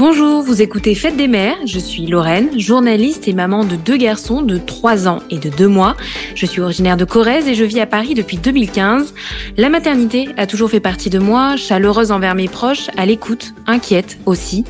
Bonjour, 0.00 0.40
vous 0.40 0.62
écoutez 0.62 0.94
Fête 0.94 1.18
des 1.18 1.28
mères, 1.28 1.58
je 1.66 1.78
suis 1.78 2.06
Lorraine, 2.06 2.58
journaliste 2.58 3.28
et 3.28 3.34
maman 3.34 3.66
de 3.66 3.76
deux 3.76 3.98
garçons 3.98 4.40
de 4.40 4.56
3 4.56 5.06
ans 5.08 5.18
et 5.28 5.36
de 5.36 5.50
2 5.50 5.68
mois. 5.68 5.94
Je 6.34 6.46
suis 6.46 6.62
originaire 6.62 6.96
de 6.96 7.04
Corrèze 7.04 7.46
et 7.46 7.54
je 7.54 7.64
vis 7.64 7.80
à 7.80 7.86
Paris 7.86 8.14
depuis 8.14 8.38
2015. 8.38 9.12
La 9.58 9.68
maternité 9.68 10.30
a 10.38 10.46
toujours 10.46 10.70
fait 10.70 10.80
partie 10.80 11.10
de 11.10 11.18
moi, 11.18 11.58
chaleureuse 11.58 12.12
envers 12.12 12.34
mes 12.34 12.48
proches, 12.48 12.88
à 12.96 13.04
l'écoute, 13.04 13.52
inquiète 13.66 14.18
aussi. 14.24 14.64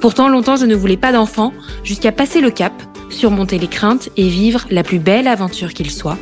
Pourtant, 0.00 0.30
longtemps 0.30 0.56
je 0.56 0.64
ne 0.64 0.74
voulais 0.74 0.96
pas 0.96 1.12
d'enfant, 1.12 1.52
jusqu'à 1.84 2.10
passer 2.10 2.40
le 2.40 2.50
cap, 2.50 2.72
surmonter 3.10 3.58
les 3.58 3.68
craintes 3.68 4.08
et 4.16 4.28
vivre 4.30 4.64
la 4.70 4.82
plus 4.82 4.98
belle 4.98 5.28
aventure 5.28 5.74
qu'il 5.74 5.90
soit. 5.90 6.16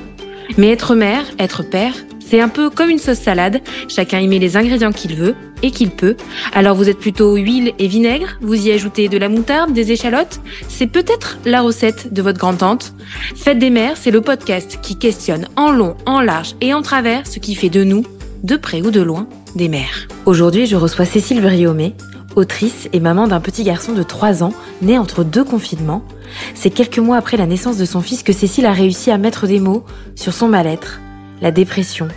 Mais 0.57 0.73
être 0.73 0.97
mère, 0.97 1.27
être 1.39 1.63
père, 1.63 1.95
c'est 2.29 2.41
un 2.41 2.49
peu 2.49 2.71
comme 2.71 2.91
une 2.91 2.99
sauce 2.99 3.19
salade, 3.19 3.61
chacun 3.89 4.21
y 4.21 4.29
met 4.29 4.39
les 4.39 4.57
ingrédients 4.57 4.93
qu'il 4.93 5.17
veut 5.17 5.35
et 5.63 5.71
qu'il 5.71 5.91
peut. 5.91 6.17
Alors 6.53 6.77
vous 6.77 6.89
êtes 6.89 6.99
plutôt 6.99 7.37
huile 7.37 7.73
et 7.79 7.89
vinaigre, 7.89 8.37
vous 8.41 8.67
y 8.67 8.71
ajoutez 8.71 9.09
de 9.09 9.19
la 9.19 9.29
moutarde, 9.29 9.73
des 9.73 9.93
échalotes, 9.93 10.41
c'est 10.69 10.87
peut-être 10.87 11.39
la 11.45 11.63
recette 11.63 12.13
de 12.13 12.23
votre 12.23 12.39
grand-tante. 12.39 12.93
Fête 13.35 13.59
des 13.59 13.71
mères, 13.71 13.97
c'est 13.97 14.11
le 14.11 14.21
podcast 14.21 14.79
qui 14.83 14.97
questionne 14.97 15.49
en 15.57 15.73
long, 15.73 15.97
en 16.07 16.21
large 16.21 16.55
et 16.61 16.75
en 16.75 16.83
travers 16.83 17.27
ce 17.27 17.39
qui 17.39 17.55
fait 17.55 17.71
de 17.71 17.83
nous, 17.83 18.05
de 18.43 18.57
près 18.57 18.83
ou 18.83 18.91
de 18.91 19.01
loin, 19.01 19.27
des 19.57 19.69
mères. 19.69 20.07
Aujourd'hui, 20.27 20.67
je 20.67 20.77
reçois 20.77 21.07
Cécile 21.07 21.41
Briomé, 21.41 21.95
autrice 22.37 22.89
et 22.93 23.01
maman 23.01 23.27
d'un 23.27 23.41
petit 23.41 23.65
garçon 23.65 23.93
de 23.93 24.03
3 24.03 24.43
ans, 24.43 24.53
né 24.83 24.99
entre 24.99 25.25
deux 25.25 25.45
confinements. 25.45 26.05
C'est 26.55 26.71
quelques 26.71 26.99
mois 26.99 27.17
après 27.17 27.37
la 27.39 27.47
naissance 27.47 27.79
de 27.79 27.85
son 27.85 28.03
fils 28.03 28.23
que 28.23 28.35
Cécile 28.35 28.67
a 28.67 28.73
réussi 28.73 29.11
à 29.11 29.19
mettre 29.19 29.47
des 29.47 29.61
mots 29.61 29.85
sur 30.15 30.35
son 30.35 30.47
mal-être, 30.47 31.01
la 31.41 31.51
dépression. 31.51 32.09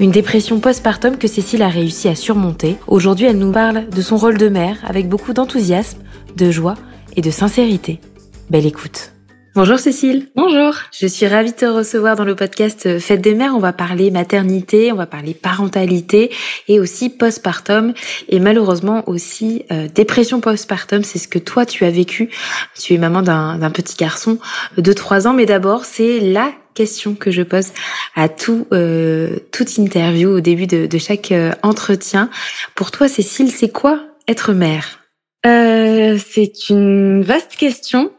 Une 0.00 0.10
dépression 0.10 0.60
postpartum 0.60 1.16
que 1.18 1.26
Cécile 1.26 1.62
a 1.62 1.68
réussi 1.68 2.08
à 2.08 2.14
surmonter. 2.14 2.76
Aujourd'hui, 2.86 3.26
elle 3.26 3.38
nous 3.38 3.52
parle 3.52 3.88
de 3.88 4.02
son 4.02 4.16
rôle 4.16 4.38
de 4.38 4.48
mère 4.48 4.78
avec 4.84 5.08
beaucoup 5.08 5.32
d'enthousiasme, 5.32 5.98
de 6.36 6.50
joie 6.50 6.76
et 7.16 7.20
de 7.20 7.30
sincérité. 7.30 8.00
Belle 8.48 8.66
écoute. 8.66 9.12
Bonjour 9.54 9.80
Cécile. 9.80 10.28
Bonjour. 10.36 10.72
Je 10.96 11.08
suis 11.08 11.26
ravie 11.26 11.50
de 11.50 11.56
te 11.56 11.64
recevoir 11.64 12.14
dans 12.14 12.24
le 12.24 12.36
podcast 12.36 13.00
Fête 13.00 13.20
des 13.20 13.34
mères. 13.34 13.56
On 13.56 13.58
va 13.58 13.72
parler 13.72 14.12
maternité, 14.12 14.92
on 14.92 14.94
va 14.94 15.06
parler 15.06 15.34
parentalité 15.34 16.30
et 16.68 16.78
aussi 16.78 17.10
postpartum 17.10 17.92
et 18.28 18.38
malheureusement 18.38 19.02
aussi 19.08 19.64
euh, 19.72 19.88
dépression 19.92 20.40
postpartum. 20.40 21.02
C'est 21.02 21.18
ce 21.18 21.26
que 21.26 21.40
toi 21.40 21.66
tu 21.66 21.84
as 21.84 21.90
vécu. 21.90 22.30
Tu 22.78 22.94
es 22.94 22.98
maman 22.98 23.22
d'un 23.22 23.70
petit 23.70 23.96
garçon 23.96 24.38
de 24.76 24.92
3 24.92 25.26
ans, 25.26 25.32
mais 25.32 25.46
d'abord 25.46 25.86
c'est 25.86 26.20
la 26.20 26.52
question 26.78 27.16
que 27.16 27.32
je 27.32 27.42
pose 27.42 27.72
à 28.14 28.28
tout 28.28 28.68
euh, 28.72 29.38
toute 29.50 29.78
interview 29.78 30.30
au 30.30 30.40
début 30.40 30.68
de, 30.68 30.86
de 30.86 30.98
chaque 30.98 31.32
euh, 31.32 31.50
entretien. 31.62 32.30
Pour 32.76 32.92
toi 32.92 33.08
Cécile, 33.08 33.50
c'est 33.50 33.72
quoi 33.80 34.00
être 34.28 34.52
mère? 34.52 35.00
Euh, 35.44 36.16
C'est 36.24 36.68
une 36.70 37.22
vaste 37.22 37.56
question. 37.56 38.12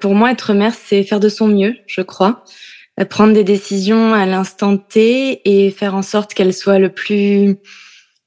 Pour 0.00 0.14
moi, 0.16 0.32
être 0.32 0.54
mère, 0.54 0.72
c'est 0.74 1.04
faire 1.04 1.20
de 1.20 1.28
son 1.28 1.46
mieux, 1.46 1.74
je 1.86 2.00
crois. 2.00 2.42
Prendre 3.10 3.32
des 3.32 3.44
décisions 3.44 4.12
à 4.12 4.26
l'instant 4.26 4.76
T 4.76 5.40
et 5.44 5.70
faire 5.70 5.94
en 5.94 6.02
sorte 6.02 6.34
qu'elles 6.34 6.54
soient 6.54 6.80
le 6.80 6.88
plus 6.88 7.56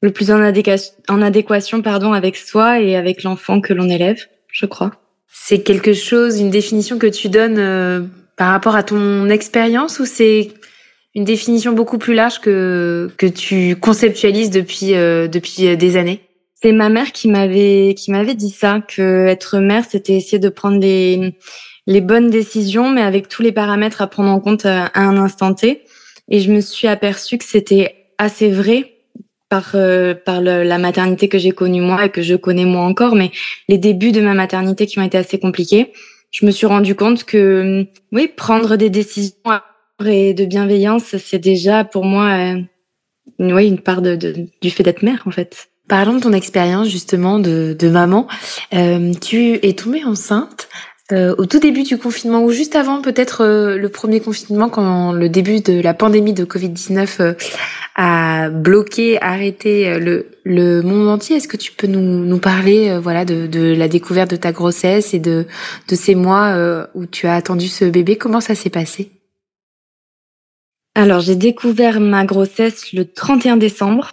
le 0.02 0.11
plus 0.11 0.31
en 0.31 0.41
adéquation, 0.41 0.93
en 1.09 1.21
adéquation 1.21 1.81
pardon 1.81 2.13
avec 2.13 2.37
soi 2.37 2.79
et 2.79 2.95
avec 2.95 3.23
l'enfant 3.23 3.59
que 3.59 3.73
l'on 3.73 3.89
élève, 3.89 4.21
je 4.52 4.65
crois. 4.65 4.91
C'est 5.27 5.61
quelque 5.61 5.93
chose, 5.93 6.39
une 6.39 6.49
définition 6.49 6.97
que 6.97 7.07
tu 7.07 7.27
donnes 7.27 8.11
par 8.42 8.50
rapport 8.50 8.75
à 8.75 8.81
ton 8.81 9.30
expérience 9.30 10.00
ou 10.00 10.06
c'est 10.06 10.50
une 11.14 11.25
définition 11.25 11.73
beaucoup 11.73 12.00
plus 12.00 12.16
large 12.16 12.39
que 12.39 13.11
que 13.16 13.28
tu 13.28 13.75
conceptualises 13.75 14.50
depuis 14.50 14.94
depuis 14.94 15.78
des 15.78 15.95
années? 15.95 16.22
C'est 16.59 16.71
ma 16.71 16.89
mère 16.89 17.11
qui 17.11 17.27
m'avait 17.27 17.93
qui 17.95 18.10
m'avait 18.10 18.33
dit 18.33 18.49
ça 18.49 18.80
que 18.80 19.27
être 19.27 19.60
mère 19.60 19.86
c'était 19.88 20.15
essayer 20.15 20.39
de 20.39 20.49
prendre 20.49 20.80
les 20.80 21.36
les 21.86 22.02
bonnes 22.02 22.32
décisions 22.32 22.89
mais 22.89 23.04
avec 23.04 23.27
tous 23.27 23.43
les 23.43 23.52
paramètres 23.52 24.02
à 24.02 24.08
prendre 24.08 24.32
en 24.32 24.39
compte 24.39 24.65
euh, 24.65 24.86
à 24.92 25.02
un 25.02 25.17
instant 25.17 25.54
T. 25.54 25.83
Et 26.27 26.39
je 26.39 26.52
me 26.52 26.61
suis 26.61 26.88
aperçue 26.88 27.38
que 27.38 27.45
c'était 27.45 27.94
assez 28.17 28.49
vrai 28.49 28.92
par 29.49 29.73
euh, 29.76 30.15
par 30.15 30.42
la 30.42 30.77
maternité 30.80 31.30
que 31.30 31.38
j'ai 31.38 31.52
connue 31.52 31.82
moi 31.82 32.05
et 32.05 32.10
que 32.10 32.23
je 32.23 32.33
connais 32.33 32.65
moi 32.65 32.82
encore 32.82 33.14
mais 33.14 33.30
les 33.70 33.77
débuts 33.77 34.11
de 34.11 34.21
ma 34.21 34.33
maternité 34.33 34.88
qui 34.88 34.98
ont 34.98 35.04
été 35.04 35.20
assez 35.20 35.38
compliqués 35.38 35.94
je 36.31 36.45
me 36.45 36.52
suis 36.52 36.65
rendu 36.65 36.95
compte 36.95 37.23
que 37.23 37.86
oui 38.11 38.27
prendre 38.27 38.75
des 38.75 38.89
décisions 38.89 39.36
et 40.05 40.33
de 40.33 40.45
bienveillance 40.45 41.15
c'est 41.17 41.39
déjà 41.39 41.83
pour 41.83 42.05
moi 42.05 42.55
euh, 42.55 42.61
oui 43.39 43.67
une 43.67 43.80
part 43.80 44.02
du 44.02 44.70
fait 44.71 44.83
d'être 44.83 45.03
mère 45.03 45.23
en 45.25 45.31
fait 45.31 45.71
Parlons 45.91 46.15
de 46.15 46.21
ton 46.21 46.31
expérience 46.31 46.87
justement 46.87 47.37
de, 47.37 47.75
de 47.77 47.89
maman. 47.89 48.25
Euh, 48.73 49.11
tu 49.14 49.59
es 49.61 49.73
tombée 49.73 50.05
enceinte 50.05 50.70
euh, 51.11 51.36
au 51.38 51.45
tout 51.45 51.60
début 51.60 51.83
du 51.83 51.98
confinement 51.98 52.44
ou 52.44 52.52
juste 52.52 52.76
avant 52.76 53.02
peut-être 53.02 53.42
euh, 53.44 53.77
le 53.77 53.89
premier 53.89 54.20
confinement 54.20 54.70
quand 54.70 55.11
le 55.11 55.30
début 55.30 55.61
de 55.61 55.82
la 55.82 55.94
pandémie 55.94 56.33
de 56.33 56.45
Covid-19 56.45 57.22
euh, 57.22 57.33
a 57.95 58.49
bloqué, 58.49 59.21
arrêté 59.21 59.88
euh, 59.88 60.00
le, 60.00 60.27
le 60.44 60.82
monde 60.82 61.08
entier. 61.08 61.38
Est-ce 61.38 61.48
que 61.48 61.58
tu 61.58 61.71
peux 61.71 61.88
nous, 61.88 62.26
nous 62.26 62.39
parler 62.39 62.98
voilà 63.02 63.26
de, 63.26 63.48
de 63.48 63.73
la 63.73 63.88
découverte 63.88 64.32
de 64.32 64.36
ta 64.36 64.52
grossesse 64.52 65.14
et 65.14 65.20
de, 65.20 65.45
de 65.88 65.95
ces 65.95 66.16
mois 66.16 66.55
où 66.95 67.05
tu 67.05 67.27
as 67.27 67.36
attendu 67.36 67.67
ce 67.67 67.86
bébé? 67.86 68.16
Comment 68.16 68.42
ça 68.42 68.55
s'est 68.55 68.70
passé? 68.70 69.11
Alors, 70.95 71.21
j'ai 71.21 71.36
découvert 71.36 72.02
ma 72.02 72.26
grossesse 72.26 72.92
le 72.92 73.05
31 73.05 73.58
décembre 73.58 74.11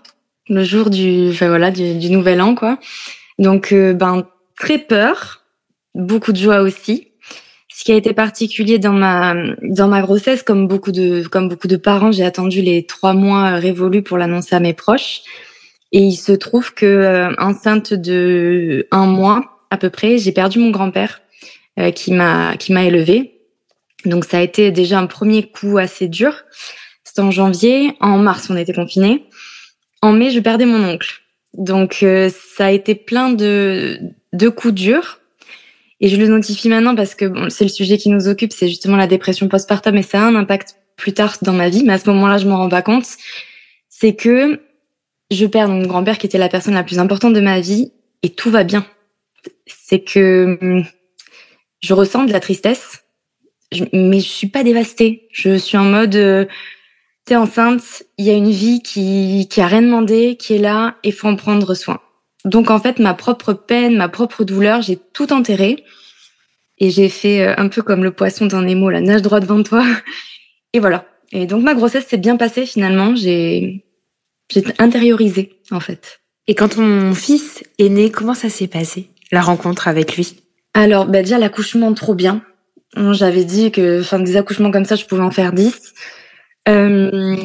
le 0.48 0.64
jour 0.64 0.90
du, 0.90 1.30
enfin 1.30 1.48
voilà, 1.48 1.70
du, 1.70 1.94
du 1.94 2.10
nouvel 2.10 2.40
an, 2.40 2.54
quoi. 2.54 2.78
Donc, 3.38 3.72
euh, 3.72 3.92
ben, 3.92 4.26
très 4.58 4.78
peur, 4.78 5.37
beaucoup 5.98 6.32
de 6.32 6.38
joie 6.38 6.60
aussi. 6.60 7.08
Ce 7.68 7.84
qui 7.84 7.92
a 7.92 7.96
été 7.96 8.14
particulier 8.14 8.78
dans 8.78 8.92
ma 8.92 9.34
dans 9.62 9.88
ma 9.88 10.00
grossesse, 10.00 10.42
comme 10.42 10.66
beaucoup 10.66 10.92
de 10.92 11.22
comme 11.28 11.48
beaucoup 11.48 11.68
de 11.68 11.76
parents, 11.76 12.10
j'ai 12.10 12.24
attendu 12.24 12.62
les 12.62 12.86
trois 12.86 13.12
mois 13.12 13.50
révolus 13.56 14.02
pour 14.02 14.16
l'annoncer 14.16 14.56
à 14.56 14.60
mes 14.60 14.72
proches. 14.72 15.20
Et 15.92 16.00
il 16.00 16.16
se 16.16 16.32
trouve 16.32 16.74
que 16.74 16.86
euh, 16.86 17.34
enceinte 17.38 17.94
de 17.94 18.86
un 18.90 19.06
mois 19.06 19.58
à 19.70 19.76
peu 19.76 19.90
près, 19.90 20.18
j'ai 20.18 20.32
perdu 20.32 20.58
mon 20.58 20.70
grand-père 20.70 21.20
euh, 21.78 21.90
qui 21.90 22.12
m'a 22.12 22.56
qui 22.56 22.72
m'a 22.72 22.84
élevée. 22.84 23.34
Donc 24.04 24.24
ça 24.24 24.38
a 24.38 24.40
été 24.40 24.70
déjà 24.70 24.98
un 24.98 25.06
premier 25.06 25.44
coup 25.44 25.78
assez 25.78 26.08
dur. 26.08 26.44
C'était 27.04 27.20
en 27.20 27.30
janvier. 27.30 27.94
En 28.00 28.18
mars, 28.18 28.48
on 28.50 28.56
était 28.56 28.72
confinés. 28.72 29.24
En 30.02 30.12
mai, 30.12 30.30
je 30.30 30.40
perdais 30.40 30.66
mon 30.66 30.82
oncle. 30.84 31.20
Donc 31.54 32.00
euh, 32.02 32.30
ça 32.56 32.66
a 32.66 32.70
été 32.70 32.94
plein 32.94 33.30
de, 33.30 33.98
de 34.32 34.48
coups 34.48 34.74
durs. 34.74 35.17
Et 36.00 36.08
je 36.08 36.16
le 36.16 36.28
notifie 36.28 36.68
maintenant 36.68 36.94
parce 36.94 37.14
que 37.14 37.24
bon, 37.24 37.50
c'est 37.50 37.64
le 37.64 37.70
sujet 37.70 37.98
qui 37.98 38.08
nous 38.08 38.28
occupe, 38.28 38.52
c'est 38.52 38.68
justement 38.68 38.96
la 38.96 39.06
dépression 39.06 39.48
postpartum 39.48 39.96
et 39.96 40.02
ça 40.02 40.22
a 40.22 40.26
un 40.26 40.36
impact 40.36 40.76
plus 40.96 41.12
tard 41.12 41.38
dans 41.42 41.52
ma 41.52 41.68
vie, 41.68 41.84
mais 41.84 41.94
à 41.94 41.98
ce 41.98 42.08
moment-là, 42.10 42.38
je 42.38 42.46
m'en 42.46 42.56
rends 42.56 42.68
pas 42.68 42.82
compte. 42.82 43.06
C'est 43.88 44.14
que 44.14 44.60
je 45.30 45.46
perds 45.46 45.68
mon 45.68 45.86
grand-père 45.86 46.18
qui 46.18 46.26
était 46.26 46.38
la 46.38 46.48
personne 46.48 46.74
la 46.74 46.84
plus 46.84 46.98
importante 46.98 47.34
de 47.34 47.40
ma 47.40 47.60
vie 47.60 47.92
et 48.22 48.30
tout 48.30 48.50
va 48.50 48.64
bien. 48.64 48.86
C'est 49.66 50.00
que 50.00 50.58
hum, 50.60 50.84
je 51.80 51.94
ressens 51.94 52.24
de 52.24 52.32
la 52.32 52.40
tristesse, 52.40 53.04
mais 53.92 54.20
je 54.20 54.28
suis 54.28 54.48
pas 54.48 54.62
dévastée. 54.64 55.28
Je 55.32 55.56
suis 55.56 55.76
en 55.76 55.84
mode, 55.84 56.16
euh, 56.16 56.46
enceinte, 57.30 58.04
il 58.16 58.24
y 58.24 58.30
a 58.30 58.34
une 58.34 58.50
vie 58.50 58.82
qui, 58.82 59.48
qui 59.50 59.60
a 59.60 59.66
rien 59.66 59.82
demandé, 59.82 60.36
qui 60.36 60.54
est 60.54 60.58
là 60.58 60.96
et 61.02 61.12
faut 61.12 61.28
en 61.28 61.36
prendre 61.36 61.74
soin. 61.74 62.00
Donc 62.44 62.70
en 62.70 62.78
fait, 62.78 62.98
ma 62.98 63.14
propre 63.14 63.52
peine, 63.52 63.96
ma 63.96 64.08
propre 64.08 64.44
douleur, 64.44 64.82
j'ai 64.82 64.96
tout 64.96 65.32
enterré 65.32 65.84
et 66.78 66.90
j'ai 66.90 67.08
fait 67.08 67.42
euh, 67.42 67.54
un 67.56 67.68
peu 67.68 67.82
comme 67.82 68.04
le 68.04 68.12
poisson 68.12 68.46
dans 68.46 68.62
Nemo, 68.62 68.90
la 68.90 69.00
nage 69.00 69.22
droit 69.22 69.40
devant 69.40 69.62
toi. 69.62 69.84
Et 70.72 70.80
voilà. 70.80 71.06
Et 71.32 71.46
donc 71.46 71.62
ma 71.62 71.74
grossesse 71.74 72.06
s'est 72.06 72.18
bien 72.18 72.36
passée 72.36 72.66
finalement. 72.66 73.16
J'ai 73.16 73.84
j'ai 74.50 74.64
intériorisé 74.78 75.60
en 75.70 75.80
fait. 75.80 76.20
Et 76.46 76.54
quand 76.54 76.76
ton 76.76 77.14
fils 77.14 77.62
est 77.78 77.88
né, 77.88 78.10
comment 78.10 78.34
ça 78.34 78.48
s'est 78.48 78.68
passé 78.68 79.10
la 79.30 79.42
rencontre 79.42 79.88
avec 79.88 80.16
lui? 80.16 80.36
Alors 80.74 81.06
bah 81.06 81.22
déjà 81.22 81.38
l'accouchement 81.38 81.92
trop 81.94 82.14
bien. 82.14 82.42
J'avais 82.96 83.44
dit 83.44 83.70
que 83.70 84.00
enfin 84.00 84.18
des 84.18 84.36
accouchements 84.36 84.70
comme 84.70 84.84
ça, 84.84 84.96
je 84.96 85.04
pouvais 85.04 85.22
en 85.22 85.30
faire 85.30 85.52
10. 85.52 85.94
Euh, 86.68 87.36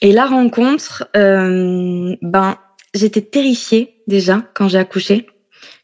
et 0.00 0.12
la 0.12 0.26
rencontre, 0.26 1.08
euh, 1.16 2.16
ben, 2.22 2.56
j'étais 2.94 3.22
terrifiée 3.22 4.02
déjà 4.06 4.44
quand 4.54 4.68
j'ai 4.68 4.78
accouché. 4.78 5.26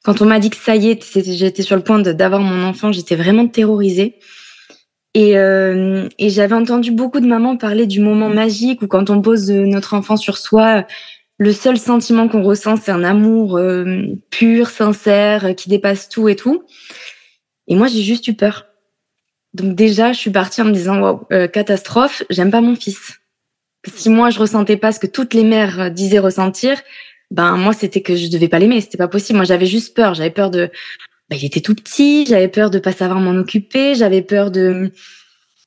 Quand 0.03 0.23
on 0.23 0.27
m'a 0.27 0.39
dit 0.39 0.51
que 0.51 0.57
ça 0.57 0.77
y 0.77 0.91
est, 0.91 1.05
j'étais 1.15 1.63
sur 1.63 1.77
le 1.77 1.83
point 1.83 1.99
d'avoir 1.99 2.41
mon 2.41 2.65
enfant, 2.65 2.93
j'étais 2.93 3.17
vraiment 3.17 3.47
terrorisée. 3.47 4.19
Et, 5.15 5.37
euh, 5.37 6.09
et 6.19 6.31
j'avais 6.31 6.55
entendu 6.55 6.93
beaucoup 6.93 7.21
de 7.21 7.27
mamans 7.27 7.57
parler 7.57 7.87
du 7.87 8.01
moment 8.01 8.29
magique 8.29 8.81
où 8.83 8.87
quand 8.87 9.11
on 9.11 9.21
pose 9.21 9.51
notre 9.51 9.95
enfant 9.95 10.17
sur 10.17 10.39
soi, 10.39 10.87
le 11.37 11.53
seul 11.53 11.79
sentiment 11.79 12.29
qu'on 12.29 12.43
ressent, 12.43 12.77
c'est 12.77 12.93
un 12.93 13.03
amour 13.03 13.57
euh, 13.57 14.07
pur, 14.31 14.69
sincère, 14.69 15.55
qui 15.57 15.69
dépasse 15.69 16.09
tout 16.09 16.29
et 16.29 16.37
tout. 16.37 16.65
Et 17.67 17.75
moi, 17.75 17.89
j'ai 17.89 18.03
juste 18.03 18.29
eu 18.29 18.35
peur. 18.35 18.67
Donc 19.55 19.75
déjà, 19.75 20.13
je 20.13 20.19
suis 20.19 20.31
partie 20.31 20.63
en 20.63 20.67
me 20.67 20.73
disant 20.73 21.01
wow, 21.01 21.27
euh, 21.33 21.49
catastrophe, 21.49 22.23
j'aime 22.31 22.51
pas 22.51 22.61
mon 22.61 22.77
fils. 22.77 23.20
Si 23.87 24.11
moi 24.11 24.31
je 24.31 24.39
ressentais 24.39 24.77
pas 24.77 24.93
ce 24.93 25.01
que 25.01 25.07
toutes 25.07 25.35
les 25.35 25.45
mères 25.45 25.81
euh, 25.81 25.91
disaient 25.91 26.19
ressentir, 26.19 26.81
ben 27.31 27.57
moi 27.57 27.73
c'était 27.73 28.03
que 28.03 28.17
je 28.17 28.29
devais 28.29 28.49
pas 28.49 28.59
l'aimer, 28.59 28.81
c'était 28.81 28.99
pas 28.99 29.09
possible. 29.09 29.39
Moi 29.39 29.45
j'avais 29.45 29.67
juste 29.67 29.97
peur, 29.97 30.15
j'avais 30.15 30.31
peur 30.31 30.51
de 30.51 30.71
ben, 31.31 31.37
il 31.37 31.45
était 31.45 31.61
tout 31.61 31.75
petit, 31.75 32.27
j'avais 32.27 32.49
peur 32.49 32.71
de 32.71 32.79
pas 32.79 32.93
savoir 32.93 33.21
m'en 33.21 33.39
occuper, 33.39 33.95
j'avais 33.95 34.23
peur 34.23 34.51
de 34.51 34.91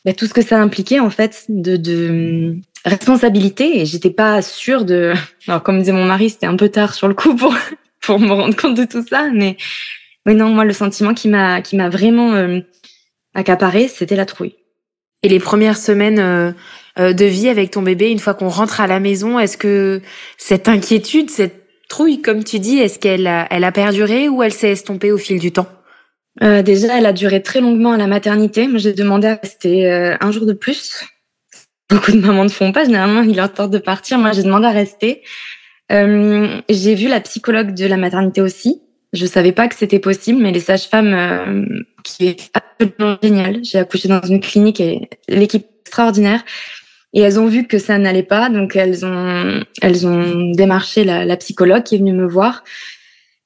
ben, 0.05 0.13
tout 0.13 0.27
ce 0.27 0.33
que 0.33 0.41
ça 0.41 0.61
impliquait 0.61 0.99
en 0.99 1.09
fait 1.09 1.45
de, 1.49 1.77
de 1.77 2.57
responsabilité. 2.85 3.79
Et 3.79 3.85
j'étais 3.85 4.11
pas 4.11 4.41
sûre 4.41 4.85
de 4.85 5.13
alors 5.47 5.63
comme 5.63 5.79
disait 5.79 5.91
mon 5.93 6.05
mari, 6.05 6.29
c'était 6.29 6.47
un 6.47 6.57
peu 6.57 6.69
tard 6.69 6.93
sur 6.93 7.07
le 7.07 7.15
coup 7.15 7.35
pour 7.35 7.55
pour 8.01 8.19
me 8.19 8.33
rendre 8.33 8.55
compte 8.55 8.75
de 8.75 8.85
tout 8.85 9.05
ça. 9.07 9.29
Mais 9.33 9.57
mais 10.25 10.35
non, 10.35 10.49
moi 10.49 10.65
le 10.65 10.73
sentiment 10.73 11.13
qui 11.13 11.29
m'a 11.29 11.61
qui 11.61 11.75
m'a 11.77 11.89
vraiment 11.89 12.33
euh, 12.33 12.59
accaparé, 13.33 13.87
c'était 13.87 14.15
la 14.15 14.25
trouille. 14.25 14.55
Et 15.23 15.29
les 15.29 15.39
premières 15.39 15.77
semaines 15.77 16.19
euh, 16.19 16.51
euh, 16.99 17.13
de 17.13 17.25
vie 17.25 17.49
avec 17.49 17.71
ton 17.71 17.81
bébé, 17.81 18.11
une 18.11 18.19
fois 18.19 18.33
qu'on 18.33 18.49
rentre 18.49 18.81
à 18.81 18.87
la 18.87 18.99
maison, 18.99 19.39
est-ce 19.39 19.57
que 19.57 20.01
cette 20.37 20.67
inquiétude, 20.67 21.29
cette 21.29 21.63
trouille, 21.89 22.21
comme 22.21 22.43
tu 22.43 22.59
dis, 22.59 22.77
est-ce 22.77 22.99
qu'elle 22.99 23.25
a, 23.27 23.47
elle 23.49 23.63
a 23.63 23.71
perduré 23.71 24.29
ou 24.29 24.43
elle 24.43 24.53
s'est 24.53 24.71
estompée 24.71 25.11
au 25.11 25.17
fil 25.17 25.39
du 25.39 25.51
temps? 25.51 25.67
Euh, 26.41 26.61
Déjà, 26.61 26.97
elle 26.97 27.05
a 27.05 27.13
duré 27.13 27.41
très 27.41 27.61
longuement 27.61 27.91
à 27.91 27.97
la 27.97 28.07
maternité. 28.07 28.67
Moi, 28.67 28.79
j'ai 28.79 28.93
demandé 28.93 29.27
à 29.27 29.35
rester 29.35 29.89
euh, 29.89 30.15
un 30.19 30.31
jour 30.31 30.45
de 30.45 30.53
plus. 30.53 31.03
Beaucoup 31.89 32.11
de 32.11 32.19
mamans 32.19 32.43
ne 32.43 32.49
font 32.49 32.71
pas. 32.71 32.85
Généralement, 32.85 33.21
il 33.21 33.35
leur 33.35 33.53
tente 33.53 33.71
de 33.71 33.77
partir. 33.77 34.17
Moi, 34.17 34.31
j'ai 34.31 34.43
demandé 34.43 34.65
à 34.65 34.71
rester. 34.71 35.21
Euh, 35.91 36.61
j'ai 36.69 36.95
vu 36.95 37.07
la 37.07 37.21
psychologue 37.21 37.73
de 37.73 37.85
la 37.85 37.97
maternité 37.97 38.41
aussi. 38.41 38.81
Je 39.13 39.27
savais 39.27 39.51
pas 39.51 39.67
que 39.67 39.75
c'était 39.75 39.99
possible, 39.99 40.41
mais 40.41 40.51
les 40.51 40.59
sages-femmes, 40.59 41.13
euh, 41.13 41.83
qui 42.03 42.27
est 42.27 42.51
absolument 42.53 43.17
génial. 43.21 43.63
J'ai 43.63 43.77
accouché 43.77 44.07
dans 44.07 44.21
une 44.21 44.39
clinique 44.39 44.81
et 44.81 45.07
l'équipe 45.27 45.67
extraordinaire. 45.85 46.43
Et 47.13 47.21
elles 47.21 47.39
ont 47.39 47.45
vu 47.45 47.67
que 47.67 47.77
ça 47.77 47.99
n'allait 47.99 48.23
pas, 48.23 48.49
donc 48.49 48.75
elles 48.75 49.05
ont 49.05 49.63
elles 49.83 50.07
ont 50.07 50.51
démarché 50.51 51.03
la, 51.03 51.37
psychologue 51.37 51.83
qui 51.83 51.95
est 51.95 51.99
venue 51.99 52.13
me 52.13 52.27
voir. 52.27 52.63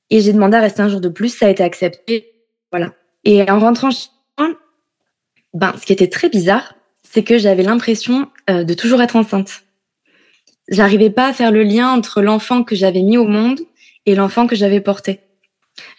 Et 0.09 0.21
j'ai 0.21 0.31
demandé 0.31 0.55
à 0.55 0.61
rester 0.61 0.81
un 0.81 0.87
jour 0.87 1.01
de 1.01 1.09
plus, 1.09 1.35
ça 1.35 1.47
a 1.47 1.49
été 1.49 1.63
accepté. 1.63 2.31
Voilà. 2.71 2.93
Et 3.25 3.49
en 3.51 3.59
rentrant 3.59 3.91
chez 3.91 4.07
moi, 4.37 4.51
ben, 5.53 5.73
ce 5.77 5.85
qui 5.85 5.91
était 5.91 6.07
très 6.07 6.29
bizarre, 6.29 6.75
c'est 7.03 7.23
que 7.23 7.37
j'avais 7.37 7.63
l'impression 7.63 8.29
euh, 8.49 8.63
de 8.63 8.73
toujours 8.73 9.01
être 9.01 9.17
enceinte. 9.17 9.63
J'arrivais 10.69 11.09
pas 11.09 11.27
à 11.27 11.33
faire 11.33 11.51
le 11.51 11.63
lien 11.63 11.91
entre 11.91 12.21
l'enfant 12.21 12.63
que 12.63 12.75
j'avais 12.75 13.01
mis 13.01 13.17
au 13.17 13.27
monde 13.27 13.59
et 14.05 14.15
l'enfant 14.15 14.47
que 14.47 14.55
j'avais 14.55 14.79
porté. 14.79 15.19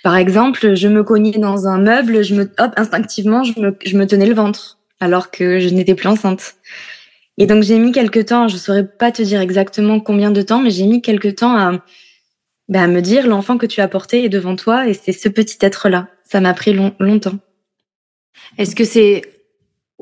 Par 0.03 0.17
exemple, 0.17 0.75
je 0.75 0.89
me 0.89 1.03
cognais 1.03 1.39
dans 1.39 1.67
un 1.67 1.79
meuble, 1.79 2.23
je 2.23 2.35
me, 2.35 2.43
hop, 2.59 2.73
instinctivement, 2.77 3.43
je 3.43 3.59
me, 3.61 3.77
je 3.85 3.97
me 3.97 4.07
tenais 4.07 4.27
le 4.27 4.35
ventre, 4.35 4.79
alors 5.01 5.31
que 5.31 5.59
je 5.59 5.69
n'étais 5.69 5.95
plus 5.95 6.09
enceinte. 6.09 6.55
Et 7.39 7.47
donc 7.47 7.63
j'ai 7.63 7.79
mis 7.79 7.93
quelques 7.93 8.27
temps, 8.27 8.49
je 8.49 8.57
saurais 8.57 8.87
pas 8.87 9.13
te 9.13 9.23
dire 9.23 9.41
exactement 9.41 10.01
combien 10.01 10.31
de 10.31 10.43
temps, 10.43 10.61
mais 10.61 10.71
j'ai 10.71 10.87
mis 10.87 11.01
quelques 11.01 11.37
temps 11.37 11.57
à, 11.57 11.85
bah, 12.69 12.83
à 12.83 12.87
me 12.89 13.01
dire 13.01 13.27
l'enfant 13.27 13.59
que 13.59 13.67
tu 13.67 13.81
as 13.81 13.89
porté 13.89 14.25
est 14.25 14.29
devant 14.29 14.57
toi 14.57 14.89
et 14.89 14.95
c'est 14.95 15.13
ce 15.13 15.29
petit 15.29 15.59
être-là. 15.61 16.09
Ça 16.25 16.41
m'a 16.41 16.53
pris 16.53 16.75
long, 16.75 16.95
longtemps. 16.99 17.39
Est-ce 18.59 18.75
que 18.75 18.85
c'est 18.85 19.23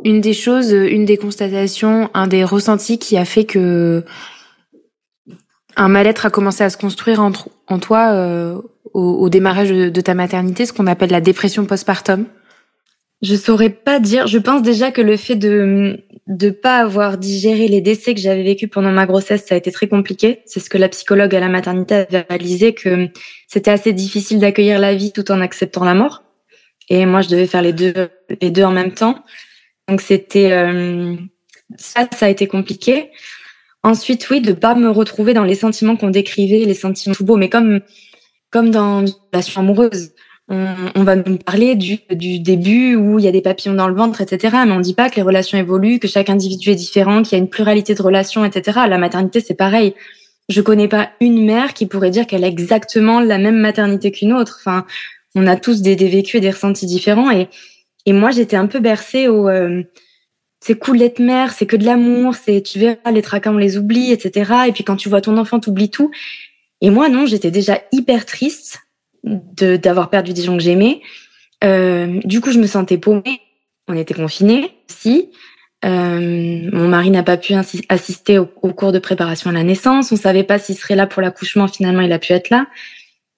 une 0.04 0.20
des 0.20 0.32
choses, 0.32 0.72
une 0.72 1.04
des 1.04 1.16
constatations, 1.16 2.10
un 2.14 2.26
des 2.26 2.44
ressentis 2.44 2.98
qui 2.98 3.16
a 3.16 3.24
fait 3.24 3.44
que 3.44 4.04
un 5.76 5.88
mal-être 5.88 6.26
a 6.26 6.30
commencé 6.30 6.64
à 6.64 6.70
se 6.70 6.76
construire 6.76 7.20
en, 7.20 7.32
en 7.68 7.78
toi 7.78 8.12
euh, 8.12 8.60
au, 8.94 9.02
au, 9.02 9.28
démarrage 9.28 9.70
de, 9.70 9.88
de 9.88 10.00
ta 10.00 10.14
maternité, 10.14 10.66
ce 10.66 10.72
qu'on 10.72 10.86
appelle 10.86 11.10
la 11.10 11.20
dépression 11.20 11.66
postpartum 11.66 12.26
Je 13.22 13.34
saurais 13.34 13.70
pas 13.70 14.00
dire. 14.00 14.26
Je 14.26 14.38
pense 14.38 14.62
déjà 14.62 14.90
que 14.90 15.02
le 15.02 15.16
fait 15.16 15.36
de 15.36 16.02
de 16.26 16.50
pas 16.50 16.78
avoir 16.78 17.18
digéré 17.18 17.68
les 17.68 17.80
décès 17.80 18.12
que 18.12 18.20
j'avais 18.20 18.42
vécus 18.42 18.68
pendant 18.68 18.90
ma 18.90 19.06
grossesse, 19.06 19.44
ça 19.46 19.54
a 19.54 19.58
été 19.58 19.70
très 19.70 19.86
compliqué. 19.86 20.40
C'est 20.44 20.58
ce 20.58 20.68
que 20.68 20.76
la 20.76 20.88
psychologue 20.88 21.32
à 21.36 21.40
la 21.40 21.48
maternité 21.48 21.94
avait 21.94 22.26
réalisé 22.28 22.74
que 22.74 23.08
c'était 23.46 23.70
assez 23.70 23.92
difficile 23.92 24.40
d'accueillir 24.40 24.80
la 24.80 24.92
vie 24.94 25.12
tout 25.12 25.30
en 25.30 25.40
acceptant 25.40 25.84
la 25.84 25.94
mort. 25.94 26.24
Et 26.88 27.06
moi, 27.06 27.20
je 27.20 27.28
devais 27.28 27.46
faire 27.46 27.62
les 27.62 27.72
deux 27.72 28.08
les 28.40 28.50
deux 28.50 28.64
en 28.64 28.72
même 28.72 28.92
temps. 28.92 29.22
Donc 29.88 30.00
c'était 30.00 30.50
euh, 30.50 31.14
ça, 31.76 32.08
ça 32.12 32.26
a 32.26 32.28
été 32.28 32.48
compliqué. 32.48 33.10
Ensuite, 33.86 34.28
oui, 34.30 34.40
de 34.40 34.52
pas 34.52 34.74
me 34.74 34.90
retrouver 34.90 35.32
dans 35.32 35.44
les 35.44 35.54
sentiments 35.54 35.94
qu'on 35.94 36.10
décrivait, 36.10 36.64
les 36.64 36.74
sentiments 36.74 37.14
tout 37.14 37.24
beaux, 37.24 37.36
mais 37.36 37.48
comme 37.48 37.82
comme 38.50 38.72
dans 38.72 39.06
une 39.06 39.12
relation 39.32 39.60
amoureuse. 39.60 40.10
On, 40.48 40.74
on, 40.96 41.04
va 41.04 41.14
nous 41.14 41.38
parler 41.38 41.76
du, 41.76 41.98
du 42.10 42.40
début 42.40 42.96
où 42.96 43.20
il 43.20 43.24
y 43.24 43.28
a 43.28 43.32
des 43.32 43.42
papillons 43.42 43.74
dans 43.74 43.86
le 43.86 43.94
ventre, 43.94 44.20
etc. 44.20 44.56
Mais 44.66 44.72
on 44.72 44.80
dit 44.80 44.94
pas 44.94 45.08
que 45.08 45.16
les 45.16 45.22
relations 45.22 45.56
évoluent, 45.56 46.00
que 46.00 46.08
chaque 46.08 46.30
individu 46.30 46.70
est 46.70 46.74
différent, 46.74 47.22
qu'il 47.22 47.38
y 47.38 47.40
a 47.40 47.44
une 47.44 47.48
pluralité 47.48 47.94
de 47.94 48.02
relations, 48.02 48.44
etc. 48.44 48.80
La 48.88 48.98
maternité, 48.98 49.38
c'est 49.38 49.54
pareil. 49.54 49.94
Je 50.48 50.60
connais 50.62 50.88
pas 50.88 51.10
une 51.20 51.44
mère 51.44 51.72
qui 51.72 51.86
pourrait 51.86 52.10
dire 52.10 52.26
qu'elle 52.26 52.42
a 52.42 52.48
exactement 52.48 53.20
la 53.20 53.38
même 53.38 53.58
maternité 53.58 54.10
qu'une 54.10 54.32
autre. 54.32 54.58
Enfin, 54.60 54.84
on 55.36 55.46
a 55.46 55.54
tous 55.54 55.80
des, 55.80 55.94
des 55.94 56.08
vécus 56.08 56.36
et 56.36 56.40
des 56.40 56.50
ressentis 56.50 56.86
différents. 56.86 57.30
Et, 57.30 57.48
et 58.04 58.12
moi, 58.12 58.32
j'étais 58.32 58.56
un 58.56 58.66
peu 58.66 58.80
bercée 58.80 59.28
au 59.28 59.48
euh, 59.48 59.84
c'est 60.66 60.76
cool 60.76 60.98
d'être 60.98 61.20
mère, 61.20 61.52
c'est 61.52 61.64
que 61.64 61.76
de 61.76 61.84
l'amour, 61.84 62.34
c'est 62.34 62.60
tu 62.60 62.80
verras 62.80 63.12
les 63.12 63.22
tracas 63.22 63.52
on 63.52 63.56
les 63.56 63.76
oublie, 63.76 64.10
etc. 64.10 64.52
Et 64.66 64.72
puis 64.72 64.82
quand 64.82 64.96
tu 64.96 65.08
vois 65.08 65.20
ton 65.20 65.38
enfant, 65.38 65.60
t'oublies 65.60 65.90
tout. 65.90 66.10
Et 66.80 66.90
moi, 66.90 67.08
non, 67.08 67.24
j'étais 67.24 67.52
déjà 67.52 67.80
hyper 67.92 68.26
triste 68.26 68.80
de 69.22 69.76
d'avoir 69.76 70.10
perdu 70.10 70.32
des 70.32 70.42
gens 70.42 70.56
que 70.56 70.62
j'aimais. 70.62 71.02
Euh, 71.62 72.20
du 72.24 72.40
coup, 72.40 72.50
je 72.50 72.58
me 72.58 72.66
sentais 72.66 72.98
paumée. 72.98 73.40
On 73.86 73.96
était 73.96 74.14
confinés 74.14 74.72
aussi. 74.90 75.30
Euh, 75.84 76.68
mon 76.72 76.88
mari 76.88 77.10
n'a 77.10 77.22
pas 77.22 77.36
pu 77.36 77.54
assister 77.88 78.40
au, 78.40 78.50
au, 78.62 78.72
cours 78.72 78.90
de 78.90 78.98
préparation 78.98 79.50
à 79.50 79.52
la 79.52 79.62
naissance. 79.62 80.10
On 80.10 80.16
savait 80.16 80.42
pas 80.42 80.58
s'il 80.58 80.76
serait 80.76 80.96
là 80.96 81.06
pour 81.06 81.22
l'accouchement. 81.22 81.68
Finalement, 81.68 82.00
il 82.00 82.10
a 82.10 82.18
pu 82.18 82.32
être 82.32 82.50
là. 82.50 82.66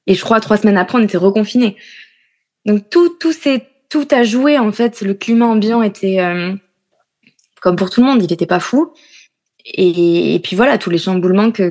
Et 0.07 0.15
je 0.15 0.25
crois 0.25 0.41
trois 0.41 0.57
semaines 0.57 0.79
après, 0.79 0.97
on 0.97 1.03
était 1.03 1.19
reconfinés. 1.19 1.77
Donc 2.65 2.89
tout, 2.89 3.11
tout 3.21 3.33
c'est 3.33 3.67
tout 3.91 4.09
a 4.11 4.25
joué 4.25 4.59
en 4.59 4.73
fait. 4.73 5.03
Le 5.03 5.13
climat 5.13 5.47
ambiant 5.47 5.83
était 5.83 6.21
euh, 6.21 6.55
comme 7.61 7.77
pour 7.77 7.91
tout 7.91 8.01
le 8.01 8.07
monde, 8.07 8.23
il 8.23 8.33
était 8.33 8.47
pas 8.47 8.61
fou. 8.61 8.93
Et, 9.65 10.35
et, 10.35 10.39
puis 10.39 10.57
voilà, 10.57 10.79
tous 10.79 10.91
les 10.91 10.99
chamboulements 10.99 11.51
que 11.51 11.69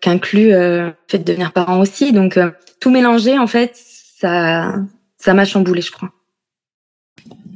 qu'inclut 0.00 0.52
euh, 0.52 0.86
le 0.86 0.94
fait 1.08 1.18
de 1.18 1.24
devenir 1.24 1.52
parent 1.52 1.80
aussi. 1.80 2.12
Donc 2.12 2.36
euh, 2.36 2.50
tout 2.80 2.90
mélanger, 2.90 3.38
en 3.38 3.46
fait, 3.46 3.72
ça 3.74 4.74
ça 5.18 5.32
m'a 5.34 5.44
chamboulé, 5.44 5.80
je 5.80 5.90
crois. 5.90 6.10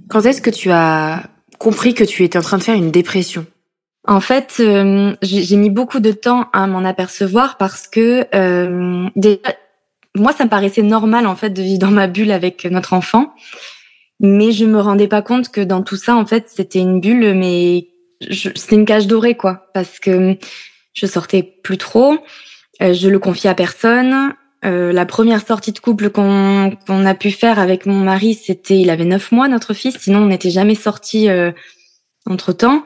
Quand 0.09 0.25
est-ce 0.25 0.41
que 0.41 0.51
tu 0.51 0.71
as 0.71 1.23
compris 1.59 1.93
que 1.93 2.05
tu 2.05 2.25
étais 2.25 2.39
en 2.39 2.43
train 2.43 2.59
de 2.59 2.63
faire 2.63 2.75
une 2.75 2.91
dépression? 2.91 3.47
En 4.07 4.21
fait, 4.21 4.57
euh, 4.61 5.15
j'ai 5.21 5.57
mis 5.57 5.69
beaucoup 5.69 6.01
de 6.01 6.13
temps 6.13 6.49
à 6.55 6.67
m'en 6.67 6.83
apercevoir 6.83 7.59
parce 7.59 7.87
que 7.87 8.27
euh, 8.35 9.07
déjà, 9.17 9.37
moi, 10.17 10.33
ça 10.33 10.45
me 10.45 10.49
paraissait 10.49 10.83
normal 10.83 11.27
en 11.27 11.37
fait 11.37 11.51
de 11.51 11.61
vivre 11.61 11.79
dans 11.79 11.91
ma 11.91 12.07
bulle 12.07 12.31
avec 12.31 12.65
notre 12.65 12.95
enfant, 12.95 13.35
mais 14.21 14.53
je 14.53 14.65
me 14.65 14.81
rendais 14.81 15.09
pas 15.09 15.23
compte 15.23 15.51
que 15.51 15.61
dans 15.61 15.83
tout 15.83 15.97
ça, 15.97 16.17
en 16.17 16.27
fait, 16.27 16.49
c'était 16.49 16.81
une 16.81 17.01
bulle, 17.01 17.35
mais 17.35 17.89
c'était 18.31 18.77
une 18.77 18.85
cage 18.85 19.07
dorée 19.07 19.37
quoi. 19.37 19.69
Parce 19.75 19.99
que 20.01 20.37
je 20.93 21.07
sortais 21.07 21.43
plus 21.43 21.79
trop 21.79 22.19
euh, 22.83 22.93
je 22.93 23.09
le 23.09 23.19
confiais 23.19 23.51
à 23.51 23.55
personne. 23.55 24.35
Euh, 24.65 24.93
la 24.93 25.07
première 25.07 25.45
sortie 25.47 25.73
de 25.73 25.79
couple 25.79 26.11
qu'on 26.11 26.73
a 26.89 27.15
pu 27.15 27.31
faire 27.31 27.61
avec 27.61 27.87
mon 27.87 28.01
mari 28.01 28.35
c'était 28.35 28.81
il 28.81 28.91
avait 28.91 29.05
neuf 29.05 29.31
mois 29.31 29.49
notre 29.49 29.73
fils. 29.73 29.97
Sinon 29.99 30.21
on 30.21 30.27
n'était 30.27 30.51
jamais 30.51 30.75
sorti 30.75 31.29
euh, 31.29 31.53
entre 32.27 32.53
temps 32.53 32.85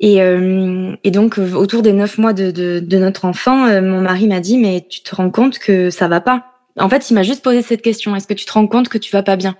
et, 0.00 0.20
euh, 0.22 0.94
et 1.04 1.12
donc 1.12 1.38
autour 1.38 1.82
des 1.82 1.92
neuf 1.92 2.18
mois 2.18 2.32
de, 2.32 2.50
de, 2.50 2.80
de 2.80 2.98
notre 2.98 3.26
enfant 3.26 3.66
euh, 3.66 3.80
mon 3.80 4.00
mari 4.00 4.26
m'a 4.26 4.40
dit 4.40 4.58
mais 4.58 4.86
tu 4.90 5.02
te 5.02 5.14
rends 5.14 5.30
compte 5.30 5.58
que 5.60 5.90
ça 5.90 6.08
va 6.08 6.20
pas. 6.20 6.46
En 6.78 6.88
fait 6.88 7.10
il 7.10 7.14
m'a 7.14 7.22
juste 7.22 7.44
posé 7.44 7.62
cette 7.62 7.82
question. 7.82 8.16
Est-ce 8.16 8.26
que 8.26 8.34
tu 8.34 8.44
te 8.44 8.52
rends 8.52 8.66
compte 8.66 8.88
que 8.88 8.98
tu 8.98 9.12
vas 9.12 9.22
pas 9.22 9.36
bien? 9.36 9.56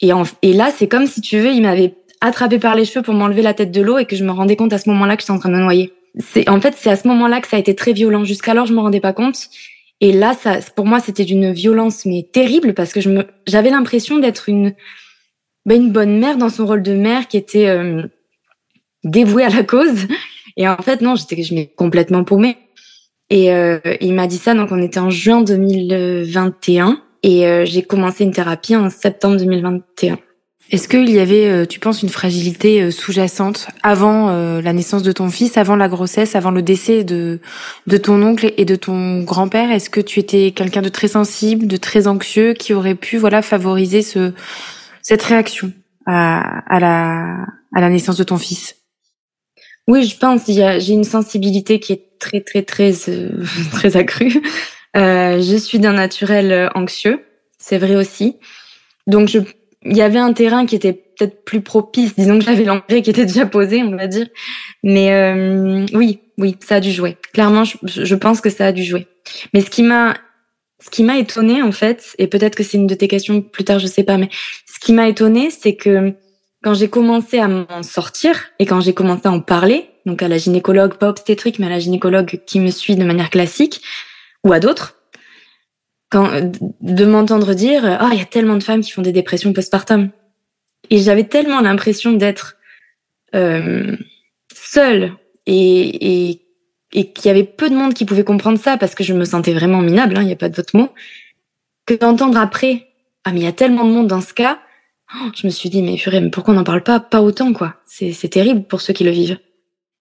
Et, 0.00 0.12
en, 0.12 0.24
et 0.42 0.52
là 0.52 0.70
c'est 0.76 0.88
comme 0.88 1.06
si 1.06 1.20
tu 1.20 1.38
veux 1.38 1.52
il 1.52 1.62
m'avait 1.62 1.94
attrapé 2.20 2.58
par 2.58 2.74
les 2.74 2.84
cheveux 2.84 3.02
pour 3.02 3.14
m'enlever 3.14 3.42
la 3.42 3.54
tête 3.54 3.70
de 3.70 3.80
l'eau 3.82 3.98
et 3.98 4.06
que 4.06 4.16
je 4.16 4.24
me 4.24 4.30
rendais 4.30 4.56
compte 4.56 4.72
à 4.72 4.78
ce 4.78 4.88
moment-là 4.90 5.16
que 5.16 5.22
j'étais 5.22 5.32
en 5.32 5.38
train 5.38 5.50
de 5.50 5.56
me 5.56 5.60
noyer. 5.60 5.92
C'est 6.18 6.48
en 6.48 6.60
fait 6.60 6.74
c'est 6.76 6.90
à 6.90 6.96
ce 6.96 7.06
moment-là 7.08 7.40
que 7.40 7.48
ça 7.48 7.56
a 7.56 7.60
été 7.60 7.74
très 7.74 7.92
violent. 7.92 8.24
Jusqu'alors 8.24 8.66
je 8.66 8.72
me 8.72 8.80
rendais 8.80 9.00
pas 9.00 9.12
compte. 9.12 9.48
Et 10.00 10.12
là, 10.12 10.34
ça, 10.34 10.58
pour 10.74 10.86
moi, 10.86 11.00
c'était 11.00 11.24
d'une 11.24 11.52
violence 11.52 12.04
mais 12.04 12.28
terrible 12.30 12.74
parce 12.74 12.92
que 12.92 13.00
je 13.00 13.08
me, 13.08 13.26
j'avais 13.46 13.70
l'impression 13.70 14.18
d'être 14.18 14.48
une, 14.48 14.74
ben, 15.64 15.82
une 15.82 15.92
bonne 15.92 16.18
mère 16.18 16.36
dans 16.36 16.50
son 16.50 16.66
rôle 16.66 16.82
de 16.82 16.92
mère 16.92 17.28
qui 17.28 17.36
était 17.36 17.68
euh, 17.68 18.02
dévouée 19.04 19.44
à 19.44 19.48
la 19.48 19.62
cause. 19.62 20.06
Et 20.58 20.68
en 20.68 20.76
fait, 20.78 21.00
non, 21.00 21.14
j'étais, 21.16 21.42
je 21.42 21.54
m'ai 21.54 21.66
complètement 21.66 22.24
paumée. 22.24 22.58
Et 23.30 23.52
euh, 23.52 23.78
il 24.00 24.14
m'a 24.14 24.26
dit 24.26 24.38
ça, 24.38 24.54
donc 24.54 24.70
on 24.70 24.80
était 24.80 25.00
en 25.00 25.10
juin 25.10 25.42
2021 25.42 27.02
et 27.22 27.46
euh, 27.46 27.64
j'ai 27.64 27.82
commencé 27.82 28.24
une 28.24 28.32
thérapie 28.32 28.76
en 28.76 28.90
septembre 28.90 29.36
2021. 29.36 30.18
Est-ce 30.72 30.88
qu'il 30.88 31.08
y 31.10 31.20
avait, 31.20 31.46
euh, 31.46 31.64
tu 31.64 31.78
penses, 31.78 32.02
une 32.02 32.08
fragilité 32.08 32.82
euh, 32.82 32.90
sous-jacente 32.90 33.68
avant 33.84 34.30
euh, 34.30 34.60
la 34.60 34.72
naissance 34.72 35.04
de 35.04 35.12
ton 35.12 35.30
fils, 35.30 35.56
avant 35.56 35.76
la 35.76 35.88
grossesse, 35.88 36.34
avant 36.34 36.50
le 36.50 36.60
décès 36.60 37.04
de, 37.04 37.38
de 37.86 37.96
ton 37.96 38.20
oncle 38.22 38.52
et 38.56 38.64
de 38.64 38.74
ton 38.74 39.22
grand-père? 39.22 39.70
Est-ce 39.70 39.90
que 39.90 40.00
tu 40.00 40.18
étais 40.18 40.50
quelqu'un 40.50 40.82
de 40.82 40.88
très 40.88 41.06
sensible, 41.06 41.68
de 41.68 41.76
très 41.76 42.08
anxieux, 42.08 42.52
qui 42.52 42.74
aurait 42.74 42.96
pu 42.96 43.16
voilà 43.16 43.42
favoriser 43.42 44.02
ce, 44.02 44.32
cette 45.02 45.22
réaction 45.22 45.72
à, 46.04 46.64
à, 46.68 46.80
la, 46.80 47.46
à 47.72 47.80
la 47.80 47.88
naissance 47.88 48.16
de 48.16 48.24
ton 48.24 48.38
fils? 48.38 48.74
Oui, 49.86 50.04
je 50.04 50.18
pense. 50.18 50.46
J'ai 50.48 50.92
une 50.92 51.04
sensibilité 51.04 51.78
qui 51.78 51.92
est 51.92 52.18
très, 52.18 52.40
très, 52.40 52.62
très, 52.62 52.92
euh, 53.08 53.44
très 53.72 53.96
accrue. 53.96 54.42
Euh, 54.96 55.40
je 55.40 55.56
suis 55.56 55.78
d'un 55.78 55.92
naturel 55.92 56.70
anxieux, 56.74 57.24
c'est 57.58 57.78
vrai 57.78 57.96
aussi. 57.96 58.36
Donc, 59.06 59.28
je, 59.28 59.38
il 59.84 59.96
y 59.96 60.02
avait 60.02 60.18
un 60.18 60.32
terrain 60.32 60.66
qui 60.66 60.74
était 60.74 60.92
peut-être 60.92 61.44
plus 61.44 61.60
propice. 61.60 62.14
Disons 62.16 62.38
que 62.38 62.44
j'avais 62.44 62.64
l'engrais 62.64 63.02
qui 63.02 63.10
était 63.10 63.26
déjà 63.26 63.46
posé, 63.46 63.82
on 63.82 63.96
va 63.96 64.06
dire. 64.06 64.26
Mais 64.82 65.12
euh, 65.12 65.86
oui, 65.92 66.20
oui, 66.38 66.56
ça 66.60 66.76
a 66.76 66.80
dû 66.80 66.92
jouer. 66.92 67.16
Clairement, 67.32 67.64
je, 67.64 67.76
je 67.82 68.14
pense 68.14 68.40
que 68.40 68.50
ça 68.50 68.66
a 68.66 68.72
dû 68.72 68.84
jouer. 68.84 69.06
Mais 69.54 69.60
ce 69.60 69.70
qui 69.70 69.82
m'a, 69.82 70.14
ce 70.84 70.90
qui 70.90 71.02
m'a 71.02 71.18
étonné 71.18 71.62
en 71.62 71.72
fait, 71.72 72.14
et 72.18 72.26
peut-être 72.26 72.54
que 72.54 72.62
c'est 72.62 72.76
une 72.76 72.86
de 72.86 72.94
tes 72.94 73.08
questions 73.08 73.40
plus 73.40 73.64
tard, 73.64 73.78
je 73.78 73.86
sais 73.86 74.04
pas, 74.04 74.18
mais 74.18 74.28
ce 74.66 74.78
qui 74.78 74.92
m'a 74.92 75.08
étonné, 75.08 75.50
c'est 75.50 75.74
que 75.74 76.14
quand 76.62 76.74
j'ai 76.74 76.88
commencé 76.88 77.38
à 77.38 77.48
m'en 77.48 77.82
sortir 77.82 78.44
et 78.58 78.66
quand 78.66 78.80
j'ai 78.80 78.94
commencé 78.94 79.22
à 79.26 79.30
en 79.30 79.40
parler, 79.40 79.86
donc 80.04 80.22
à 80.22 80.28
la 80.28 80.38
gynécologue, 80.38 80.94
pas 80.94 81.08
obstétrique, 81.08 81.58
mais 81.58 81.66
à 81.66 81.70
la 81.70 81.78
gynécologue 81.78 82.40
qui 82.46 82.60
me 82.60 82.70
suit 82.70 82.96
de 82.96 83.04
manière 83.04 83.30
classique, 83.30 83.82
ou 84.46 84.52
à 84.52 84.60
d'autres, 84.60 84.96
quand, 86.10 86.30
de 86.80 87.04
m'entendre 87.04 87.52
dire, 87.54 87.98
oh, 88.00 88.08
il 88.12 88.18
y 88.18 88.22
a 88.22 88.26
tellement 88.26 88.56
de 88.56 88.62
femmes 88.62 88.80
qui 88.80 88.92
font 88.92 89.02
des 89.02 89.12
dépressions 89.12 89.52
postpartum. 89.52 90.10
Et 90.90 90.98
j'avais 90.98 91.24
tellement 91.24 91.60
l'impression 91.60 92.12
d'être 92.12 92.56
euh, 93.34 93.96
seule 94.54 95.12
et, 95.46 96.28
et, 96.30 96.42
et 96.92 97.12
qu'il 97.12 97.26
y 97.26 97.28
avait 97.28 97.44
peu 97.44 97.68
de 97.68 97.74
monde 97.74 97.94
qui 97.94 98.04
pouvait 98.04 98.24
comprendre 98.24 98.58
ça 98.58 98.76
parce 98.76 98.94
que 98.94 99.02
je 99.02 99.14
me 99.14 99.24
sentais 99.24 99.52
vraiment 99.52 99.80
minable, 99.80 100.14
il 100.14 100.18
hein, 100.18 100.24
n'y 100.24 100.32
a 100.32 100.36
pas 100.36 100.48
d'autre 100.48 100.76
mot, 100.76 100.90
que 101.86 101.94
d'entendre 101.94 102.38
après, 102.38 102.88
ah 103.24 103.32
mais 103.32 103.40
il 103.40 103.44
y 103.44 103.48
a 103.48 103.52
tellement 103.52 103.84
de 103.84 103.90
monde 103.90 104.06
dans 104.06 104.20
ce 104.20 104.32
cas, 104.32 104.60
oh, 105.14 105.28
je 105.34 105.46
me 105.46 105.50
suis 105.50 105.70
dit 105.70 105.82
mais 105.82 105.96
purée, 105.96 106.20
mais 106.20 106.30
pourquoi 106.30 106.54
on 106.54 106.56
n'en 106.56 106.64
parle 106.64 106.84
pas? 106.84 107.00
Pas 107.00 107.20
autant 107.20 107.52
quoi. 107.52 107.74
C'est 107.86 108.30
terrible 108.30 108.62
pour 108.62 108.80
ceux 108.80 108.92
qui 108.92 109.04
le 109.04 109.10
vivent. 109.10 109.38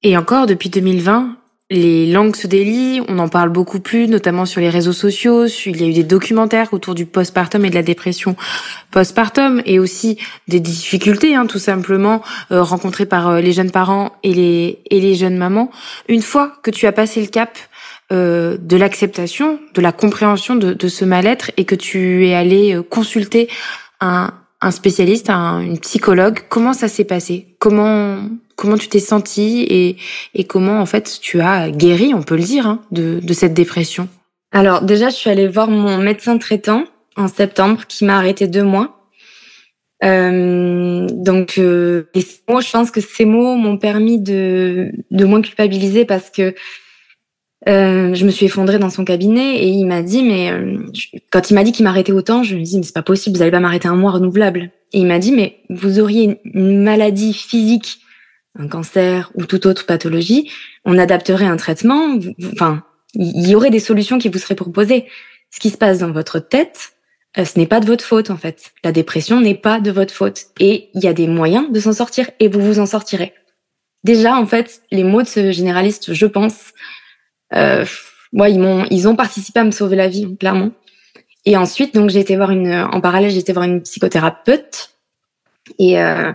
Et 0.04 0.18
encore, 0.18 0.46
depuis 0.46 0.70
2020, 0.70 1.38
les 1.72 2.06
langues 2.06 2.36
se 2.36 2.46
délient, 2.46 3.02
on 3.08 3.18
en 3.18 3.28
parle 3.28 3.50
beaucoup 3.50 3.80
plus, 3.80 4.08
notamment 4.08 4.46
sur 4.46 4.62
les 4.62 4.70
réseaux 4.70 4.94
sociaux. 4.94 5.48
Il 5.48 5.82
y 5.82 5.84
a 5.84 5.88
eu 5.88 5.94
des 5.94 6.04
documentaires 6.04 6.74
autour 6.74 6.94
du 6.94 7.08
postpartum 7.08 7.66
et 7.66 7.72
de 7.72 7.76
la 7.76 7.82
dépression 7.82 8.36
postpartum, 8.92 9.64
et 9.66 9.80
aussi 9.80 10.20
des 10.48 10.60
difficultés, 10.60 11.34
hein, 11.34 11.48
tout 11.48 11.58
simplement 11.58 12.22
euh, 12.52 12.62
rencontrées 12.62 13.08
par 13.08 13.30
euh, 13.30 13.42
les 13.42 13.52
jeunes 13.52 13.72
parents 13.72 14.12
et 14.22 14.34
les 14.34 14.80
et 14.92 15.00
les 15.02 15.16
jeunes 15.16 15.38
mamans. 15.38 15.72
Une 16.08 16.22
fois 16.22 16.54
que 16.62 16.70
tu 16.70 16.86
as 16.86 16.92
passé 16.92 17.20
le 17.20 17.28
cap 17.28 17.58
euh, 18.12 18.58
de 18.60 18.78
l'acceptation, 18.78 19.60
de 19.74 19.82
la 19.82 19.92
compréhension 19.92 20.56
de, 20.56 20.74
de 20.74 20.88
ce 20.88 21.04
mal-être, 21.04 21.50
et 21.58 21.66
que 21.66 21.76
tu 21.76 22.28
es 22.28 22.36
allé 22.36 22.80
consulter 22.92 23.50
un 24.02 24.34
un 24.66 24.72
spécialiste, 24.72 25.30
un, 25.30 25.62
une 25.62 25.80
psychologue. 25.80 26.40
Comment 26.50 26.74
ça 26.74 26.88
s'est 26.88 27.06
passé? 27.06 27.56
Comment 27.60 28.28
comment 28.56 28.78
tu 28.78 28.88
t'es 28.88 29.00
senti 29.00 29.66
et, 29.70 29.98
et 30.34 30.46
comment 30.46 30.80
en 30.80 30.86
fait 30.86 31.20
tu 31.22 31.42
as 31.42 31.70
guéri, 31.70 32.14
on 32.14 32.24
peut 32.24 32.38
le 32.38 32.44
dire, 32.44 32.66
hein, 32.66 32.82
de, 32.92 33.20
de 33.22 33.34
cette 33.34 33.54
dépression? 33.54 34.08
Alors 34.52 34.82
déjà, 34.82 35.10
je 35.10 35.16
suis 35.16 35.30
allée 35.30 35.48
voir 35.48 35.70
mon 35.70 35.98
médecin 35.98 36.38
traitant 36.38 36.86
en 37.16 37.28
septembre 37.28 37.86
qui 37.88 38.06
m'a 38.06 38.18
arrêté 38.18 38.48
deux 38.48 38.64
mois. 38.64 38.88
Euh, 40.04 41.08
donc, 41.12 41.58
euh, 41.58 42.10
et 42.14 42.24
moi, 42.50 42.62
je 42.62 42.72
pense 42.72 42.92
que 42.92 43.02
ces 43.02 43.26
mots 43.26 43.56
m'ont 43.56 43.78
permis 43.78 44.20
de, 44.20 44.92
de 45.12 45.26
moins 45.26 45.42
culpabiliser 45.42 46.06
parce 46.06 46.30
que 46.30 46.56
euh, 47.68 48.14
je 48.14 48.26
me 48.26 48.32
suis 48.32 48.46
effondrée 48.46 48.78
dans 48.78 48.90
son 48.90 49.06
cabinet 49.06 49.58
et 49.58 49.68
il 49.68 49.86
m'a 49.86 50.04
dit, 50.04 50.24
mais 50.24 50.52
euh, 50.52 50.78
quand 51.32 51.50
il 51.50 51.56
m'a 51.56 51.64
dit 51.64 51.72
qu'il 51.72 51.84
m'arrêtait 51.84 52.12
autant, 52.12 52.44
je 52.44 52.56
me 52.56 52.64
dis, 52.64 52.78
mais 52.78 52.84
c'est 52.84 52.94
pas 52.94 53.02
possible, 53.02 53.36
vous 53.36 53.42
allez 53.42 53.52
pas 53.52 53.60
m'arrêter 53.60 53.88
un 53.88 53.96
mois 53.96 54.12
renouvelable. 54.12 54.72
Et 54.94 55.00
il 55.00 55.08
m'a 55.08 55.20
dit, 55.20 55.32
mais 55.32 55.58
vous 55.70 56.00
auriez 56.00 56.40
une 56.44 56.84
maladie 56.84 57.34
physique, 57.34 58.00
un 58.58 58.68
cancer 58.68 59.32
ou 59.36 59.46
toute 59.46 59.66
autre 59.66 59.86
pathologie, 59.86 60.52
on 60.86 60.98
adapterait 60.98 61.46
un 61.46 61.58
traitement, 61.58 62.18
enfin, 62.54 62.84
il 63.16 63.50
y 63.50 63.56
aurait 63.56 63.72
des 63.72 63.80
solutions 63.80 64.20
qui 64.20 64.30
vous 64.30 64.38
seraient 64.38 64.56
proposées. 64.56 65.06
Ce 65.50 65.60
qui 65.60 65.70
se 65.70 65.78
passe 65.78 66.00
dans 66.00 66.12
votre 66.12 66.40
tête, 66.40 66.92
euh, 67.38 67.46
ce 67.46 67.58
n'est 67.58 67.66
pas 67.66 67.80
de 67.80 67.86
votre 67.86 68.04
faute 68.04 68.30
en 68.30 68.38
fait. 68.38 68.72
La 68.84 68.92
dépression 68.92 69.42
n'est 69.42 69.56
pas 69.56 69.80
de 69.80 69.92
votre 69.92 70.14
faute. 70.14 70.46
Et 70.60 70.90
il 70.94 71.04
y 71.04 71.08
a 71.08 71.14
des 71.14 71.28
moyens 71.28 71.72
de 71.72 71.80
s'en 71.80 71.94
sortir 71.94 72.30
et 72.40 72.48
vous 72.48 72.62
vous 72.62 72.80
en 72.80 72.86
sortirez. 72.86 73.34
Déjà, 74.04 74.36
en 74.36 74.46
fait, 74.46 74.82
les 74.92 75.04
mots 75.04 75.24
de 75.24 75.28
ce 75.28 75.52
généraliste, 75.52 76.14
je 76.14 76.26
pense, 76.28 76.74
euh, 77.54 77.86
ouais, 78.34 78.52
ils 78.52 78.60
m'ont, 78.60 78.86
ils 78.90 79.08
ont 79.08 79.16
participé 79.16 79.60
à 79.60 79.64
me 79.64 79.72
sauver 79.72 79.96
la 79.96 80.08
vie, 80.08 80.36
clairement. 80.38 80.72
Et 81.46 81.58
ensuite, 81.58 81.94
donc, 81.94 82.10
j'ai 82.10 82.20
été 82.20 82.36
voir 82.36 82.52
une, 82.52 82.74
en 82.74 83.02
parallèle, 83.02 83.32
j'ai 83.32 83.40
été 83.40 83.54
voir 83.54 83.66
une 83.66 83.82
psychothérapeute. 83.82 84.92
Et, 85.78 86.02
euh, 86.02 86.32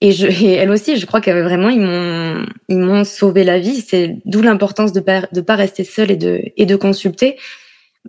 et, 0.00 0.12
je, 0.12 0.26
et 0.26 0.52
elle 0.52 0.70
aussi, 0.70 0.96
je 0.96 1.06
crois 1.06 1.20
qu'elle 1.20 1.42
vraiment, 1.42 1.70
ils 1.70 1.80
m'ont, 1.80 2.46
ils 2.68 2.78
m'ont 2.78 3.04
sauvé 3.04 3.44
la 3.44 3.58
vie. 3.58 3.80
C'est 3.80 4.18
d'où 4.26 4.42
l'importance 4.42 4.92
de 4.92 5.00
pas, 5.00 5.22
de 5.32 5.40
pas 5.40 5.56
rester 5.56 5.84
seule 5.84 6.10
et 6.10 6.16
de, 6.16 6.42
et 6.56 6.66
de 6.66 6.76
consulter. 6.76 7.36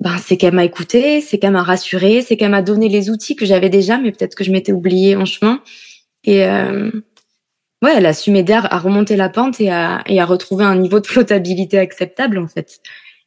Ben, 0.01 0.17
c'est 0.17 0.35
qu'elle 0.35 0.53
m'a 0.53 0.65
écouté, 0.65 1.21
c'est 1.21 1.37
qu'elle 1.37 1.53
m'a 1.53 1.63
rassuré, 1.63 2.21
c'est 2.21 2.35
qu'elle 2.35 2.51
m'a 2.51 2.61
donné 2.61 2.89
les 2.89 3.09
outils 3.09 3.37
que 3.37 3.45
j'avais 3.45 3.69
déjà, 3.69 3.97
mais 3.97 4.11
peut-être 4.11 4.35
que 4.35 4.43
je 4.43 4.51
m'étais 4.51 4.73
oubliée 4.73 5.15
en 5.15 5.23
chemin. 5.23 5.61
Et, 6.25 6.43
euh, 6.43 6.91
ouais, 7.84 7.94
elle 7.96 8.05
a 8.05 8.13
su 8.13 8.32
m'aider 8.32 8.53
à 8.53 8.77
remonter 8.77 9.15
la 9.15 9.29
pente 9.29 9.60
et 9.60 9.72
à, 9.72 10.03
et 10.08 10.20
à 10.20 10.25
retrouver 10.25 10.65
un 10.65 10.75
niveau 10.75 11.00
de 11.00 11.08
flottabilité 11.08 11.77
acceptable, 11.77 12.38
en 12.38 12.48
fait. 12.48 12.79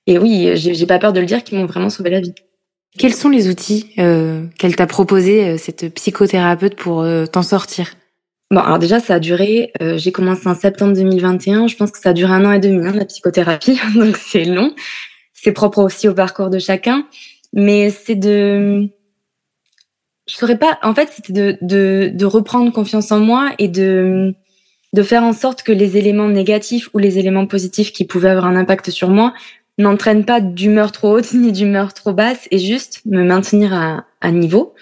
Et 0.07 0.19
oui, 0.19 0.53
j'ai 0.55 0.87
pas 0.87 0.99
peur 0.99 1.13
de 1.13 1.21
le 1.21 1.27
dire, 1.27 1.45
qu'ils 1.45 1.59
m'ont 1.59 1.67
vraiment 1.67 1.91
sauvé 1.91 2.11
la 2.11 2.21
vie. 2.21 2.35
Quels 2.99 3.15
sont 3.15 3.29
les 3.29 3.49
outils 3.49 3.91
euh, 3.99 4.47
qu'elle 4.59 4.75
t'a 4.75 4.87
proposé, 4.87 5.45
euh, 5.47 5.57
cette 5.59 5.93
psychothérapeute, 5.95 6.77
pour 6.77 7.03
euh, 7.03 7.27
t'en 7.27 7.43
sortir? 7.43 7.95
Bon, 8.51 8.61
alors 8.61 8.79
déjà, 8.79 8.99
ça 8.99 9.15
a 9.15 9.19
duré, 9.19 9.73
euh, 9.83 9.99
j'ai 9.99 10.11
commencé 10.11 10.49
en 10.49 10.55
septembre 10.55 10.95
2021, 10.95 11.67
je 11.67 11.77
pense 11.77 11.91
que 11.91 11.99
ça 11.99 12.11
a 12.11 12.13
duré 12.15 12.33
un 12.33 12.47
an 12.47 12.53
et 12.53 12.59
demi, 12.59 12.87
hein, 12.87 12.93
la 12.95 13.05
psychothérapie, 13.05 13.79
donc 13.95 14.17
c'est 14.17 14.45
long. 14.45 14.75
C'est 15.35 15.53
propre 15.53 15.81
aussi 15.81 16.09
au 16.09 16.15
parcours 16.15 16.49
de 16.49 16.59
chacun, 16.59 17.07
mais 17.53 17.91
c'est 17.91 18.15
de... 18.15 18.89
Je 20.29 20.37
saurais 20.37 20.59
pas, 20.59 20.79
en 20.83 20.95
fait, 20.95 21.09
c'était 21.13 21.33
de, 21.33 21.59
de, 21.63 22.11
de 22.13 22.25
reprendre 22.27 22.73
confiance 22.73 23.11
en 23.11 23.19
moi 23.19 23.51
et 23.59 23.69
de 23.69 24.35
de 24.95 25.03
faire 25.03 25.23
en 25.23 25.33
sorte 25.33 25.63
que 25.63 25.73
les 25.73 25.97
éléments 25.97 26.29
négatifs 26.29 26.89
ou 26.95 26.99
les 26.99 27.19
éléments 27.19 27.47
positifs 27.47 27.93
qui 27.93 28.05
pouvaient 28.05 28.31
avoir 28.31 28.47
un 28.47 28.57
impact 28.57 28.91
sur 28.91 29.11
moi 29.11 29.35
n'entraînent 29.77 30.25
pas 30.25 30.41
d'humeur 30.41 30.93
trop 30.93 31.17
haute 31.17 31.33
ni 31.35 31.53
d'humeur 31.53 31.95
trop 31.95 32.13
basse 32.13 32.49
et 32.51 32.59
juste 32.59 33.03
me 33.05 33.23
maintenir 33.23 33.75
à, 33.75 34.07
à 34.21 34.31
niveau. 34.31 34.75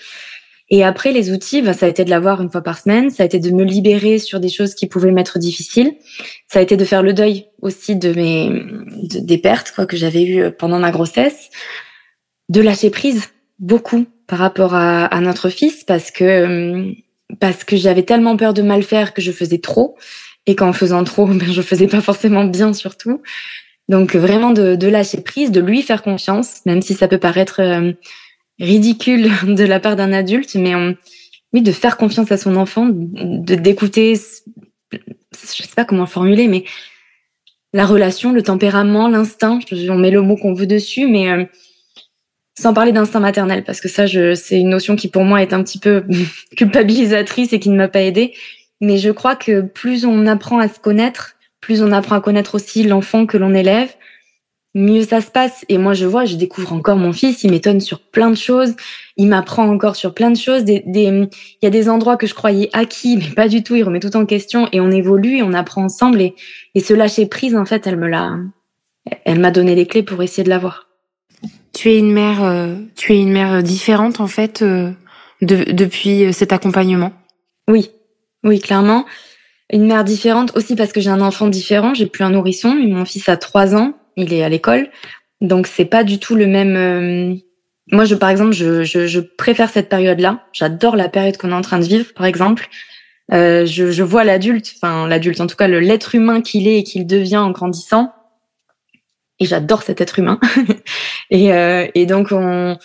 Et 0.68 0.82
après, 0.82 1.12
les 1.12 1.30
outils, 1.30 1.62
bah, 1.62 1.74
ça 1.74 1.86
a 1.86 1.88
été 1.88 2.04
de 2.04 2.10
l'avoir 2.10 2.42
une 2.42 2.50
fois 2.50 2.60
par 2.60 2.78
semaine, 2.78 3.10
ça 3.10 3.22
a 3.22 3.26
été 3.26 3.38
de 3.38 3.50
me 3.52 3.62
libérer 3.62 4.18
sur 4.18 4.40
des 4.40 4.48
choses 4.48 4.74
qui 4.74 4.88
pouvaient 4.88 5.12
m'être 5.12 5.38
difficiles, 5.38 5.94
ça 6.48 6.58
a 6.58 6.62
été 6.62 6.76
de 6.76 6.84
faire 6.84 7.04
le 7.04 7.12
deuil 7.12 7.46
aussi 7.62 7.94
de 7.94 8.12
mes 8.12 8.64
des 9.20 9.38
pertes 9.38 9.72
quoi 9.72 9.86
que 9.86 9.96
j'avais 9.96 10.24
eues 10.24 10.50
pendant 10.50 10.80
ma 10.80 10.90
grossesse, 10.90 11.50
de 12.48 12.60
lâcher 12.60 12.90
prise 12.90 13.28
beaucoup 13.58 14.06
par 14.26 14.38
rapport 14.38 14.74
à, 14.74 15.06
à 15.06 15.20
notre 15.20 15.48
fils 15.48 15.84
parce 15.84 16.10
que 16.10 16.24
euh, 16.24 16.92
parce 17.40 17.64
que 17.64 17.76
j'avais 17.76 18.02
tellement 18.02 18.36
peur 18.36 18.54
de 18.54 18.62
mal 18.62 18.82
faire 18.82 19.12
que 19.12 19.22
je 19.22 19.32
faisais 19.32 19.58
trop 19.58 19.96
et 20.46 20.54
qu'en 20.54 20.72
faisant 20.72 21.04
trop, 21.04 21.26
ben, 21.26 21.52
je 21.52 21.62
faisais 21.62 21.88
pas 21.88 22.00
forcément 22.00 22.44
bien 22.44 22.72
surtout. 22.72 23.22
Donc 23.88 24.16
vraiment 24.16 24.50
de, 24.50 24.74
de, 24.74 24.88
lâcher 24.88 25.20
prise, 25.20 25.52
de 25.52 25.60
lui 25.60 25.82
faire 25.82 26.02
confiance, 26.02 26.60
même 26.66 26.82
si 26.82 26.94
ça 26.94 27.06
peut 27.06 27.18
paraître 27.18 27.60
euh, 27.60 27.92
ridicule 28.58 29.30
de 29.44 29.64
la 29.64 29.80
part 29.80 29.96
d'un 29.96 30.12
adulte, 30.12 30.54
mais 30.56 30.74
on, 30.74 30.96
oui, 31.52 31.62
de 31.62 31.72
faire 31.72 31.96
confiance 31.96 32.32
à 32.32 32.36
son 32.36 32.56
enfant, 32.56 32.88
de 32.90 33.54
d'écouter, 33.54 34.14
je 34.92 34.98
sais 35.62 35.74
pas 35.76 35.84
comment 35.84 36.06
formuler, 36.06 36.48
mais 36.48 36.64
la 37.72 37.86
relation, 37.86 38.32
le 38.32 38.42
tempérament, 38.42 39.08
l'instinct, 39.08 39.60
on 39.88 39.96
met 39.96 40.10
le 40.10 40.22
mot 40.22 40.36
qu'on 40.36 40.54
veut 40.54 40.66
dessus, 40.66 41.06
mais 41.06 41.30
euh, 41.30 41.44
sans 42.58 42.72
parler 42.72 42.92
d'instinct 42.92 43.20
maternel, 43.20 43.64
parce 43.64 43.80
que 43.80 43.88
ça, 43.88 44.06
c'est 44.06 44.58
une 44.58 44.70
notion 44.70 44.96
qui 44.96 45.08
pour 45.08 45.24
moi 45.24 45.42
est 45.42 45.52
un 45.52 45.62
petit 45.62 45.78
peu 45.78 46.04
culpabilisatrice 46.56 47.52
et 47.52 47.60
qui 47.60 47.68
ne 47.68 47.76
m'a 47.76 47.88
pas 47.88 48.02
aidée. 48.02 48.34
Mais 48.80 48.98
je 48.98 49.10
crois 49.10 49.36
que 49.36 49.60
plus 49.60 50.04
on 50.04 50.26
apprend 50.26 50.58
à 50.58 50.68
se 50.68 50.78
connaître, 50.78 51.36
plus 51.60 51.82
on 51.82 51.92
apprend 51.92 52.16
à 52.16 52.20
connaître 52.20 52.54
aussi 52.54 52.82
l'enfant 52.82 53.26
que 53.26 53.36
l'on 53.36 53.54
élève, 53.54 53.94
mieux 54.74 55.02
ça 55.02 55.20
se 55.20 55.30
passe. 55.30 55.64
Et 55.68 55.78
moi, 55.78 55.94
je 55.94 56.06
vois, 56.06 56.24
je 56.24 56.36
découvre 56.36 56.72
encore 56.72 56.96
mon 56.96 57.12
fils, 57.12 57.42
il 57.44 57.50
m'étonne 57.50 57.80
sur 57.80 58.00
plein 58.00 58.30
de 58.30 58.36
choses, 58.36 58.74
il 59.16 59.28
m'apprend 59.28 59.68
encore 59.68 59.96
sur 59.96 60.14
plein 60.14 60.30
de 60.30 60.36
choses. 60.36 60.64
Des, 60.64 60.82
des, 60.86 61.04
il 61.04 61.28
y 61.62 61.66
a 61.66 61.70
des 61.70 61.88
endroits 61.88 62.16
que 62.16 62.26
je 62.26 62.34
croyais 62.34 62.70
acquis, 62.72 63.16
mais 63.16 63.34
pas 63.34 63.48
du 63.48 63.62
tout, 63.62 63.74
il 63.74 63.82
remet 63.82 64.00
tout 64.00 64.16
en 64.16 64.26
question 64.26 64.68
et 64.72 64.80
on 64.80 64.90
évolue 64.90 65.38
et 65.38 65.42
on 65.42 65.52
apprend 65.52 65.84
ensemble. 65.84 66.20
Et, 66.20 66.34
et 66.74 66.80
ce 66.80 66.94
lâcher 66.94 67.26
prise, 67.26 67.56
en 67.56 67.64
fait, 67.64 67.86
elle 67.86 67.96
me 67.96 68.08
l'a, 68.08 68.36
elle 69.24 69.40
m'a 69.40 69.50
donné 69.50 69.74
les 69.74 69.86
clés 69.86 70.02
pour 70.02 70.22
essayer 70.22 70.44
de 70.44 70.50
l'avoir 70.50 70.85
tu 71.76 71.90
es 71.90 71.98
une 71.98 72.10
mère, 72.10 72.42
euh, 72.42 72.74
tu 72.96 73.12
es 73.12 73.20
une 73.20 73.30
mère 73.30 73.62
différente 73.62 74.20
en 74.20 74.26
fait 74.26 74.62
euh, 74.62 74.90
de, 75.42 75.70
depuis 75.72 76.24
euh, 76.24 76.32
cet 76.32 76.54
accompagnement? 76.54 77.12
Oui, 77.68 77.90
oui, 78.44 78.60
clairement. 78.60 79.04
Une 79.70 79.86
mère 79.86 80.02
différente 80.02 80.56
aussi 80.56 80.74
parce 80.74 80.92
que 80.92 81.02
j'ai 81.02 81.10
un 81.10 81.20
enfant 81.20 81.48
différent. 81.48 81.92
J'ai 81.92 82.06
plus 82.06 82.24
un 82.24 82.30
nourrisson. 82.30 82.74
Mon 82.74 83.04
fils 83.04 83.28
a 83.28 83.36
trois 83.36 83.74
ans. 83.76 83.92
Il 84.16 84.32
est 84.32 84.42
à 84.42 84.48
l'école, 84.48 84.88
donc 85.42 85.66
c'est 85.66 85.84
pas 85.84 86.02
du 86.02 86.18
tout 86.18 86.34
le 86.34 86.46
même. 86.46 87.38
Moi, 87.92 88.06
je, 88.06 88.14
par 88.14 88.30
exemple, 88.30 88.52
je, 88.52 88.82
je, 88.82 89.06
je 89.06 89.20
préfère 89.20 89.68
cette 89.68 89.90
période-là. 89.90 90.44
J'adore 90.54 90.96
la 90.96 91.10
période 91.10 91.36
qu'on 91.36 91.50
est 91.50 91.54
en 91.54 91.60
train 91.60 91.78
de 91.78 91.84
vivre, 91.84 92.14
par 92.14 92.24
exemple. 92.24 92.68
Euh, 93.34 93.66
je, 93.66 93.90
je 93.90 94.02
vois 94.02 94.24
l'adulte, 94.24 94.72
enfin 94.76 95.06
l'adulte, 95.06 95.42
en 95.42 95.46
tout 95.46 95.56
cas 95.56 95.68
l'être 95.68 96.14
humain 96.14 96.40
qu'il 96.40 96.66
est 96.66 96.78
et 96.78 96.82
qu'il 96.84 97.06
devient 97.06 97.36
en 97.36 97.50
grandissant 97.50 98.14
et 99.38 99.44
j'adore 99.44 99.82
cet 99.82 100.00
être 100.00 100.18
humain. 100.18 100.38
Et, 101.30 101.52
euh, 101.52 101.86
et 101.94 102.06
donc, 102.06 102.28
on, 102.32 102.76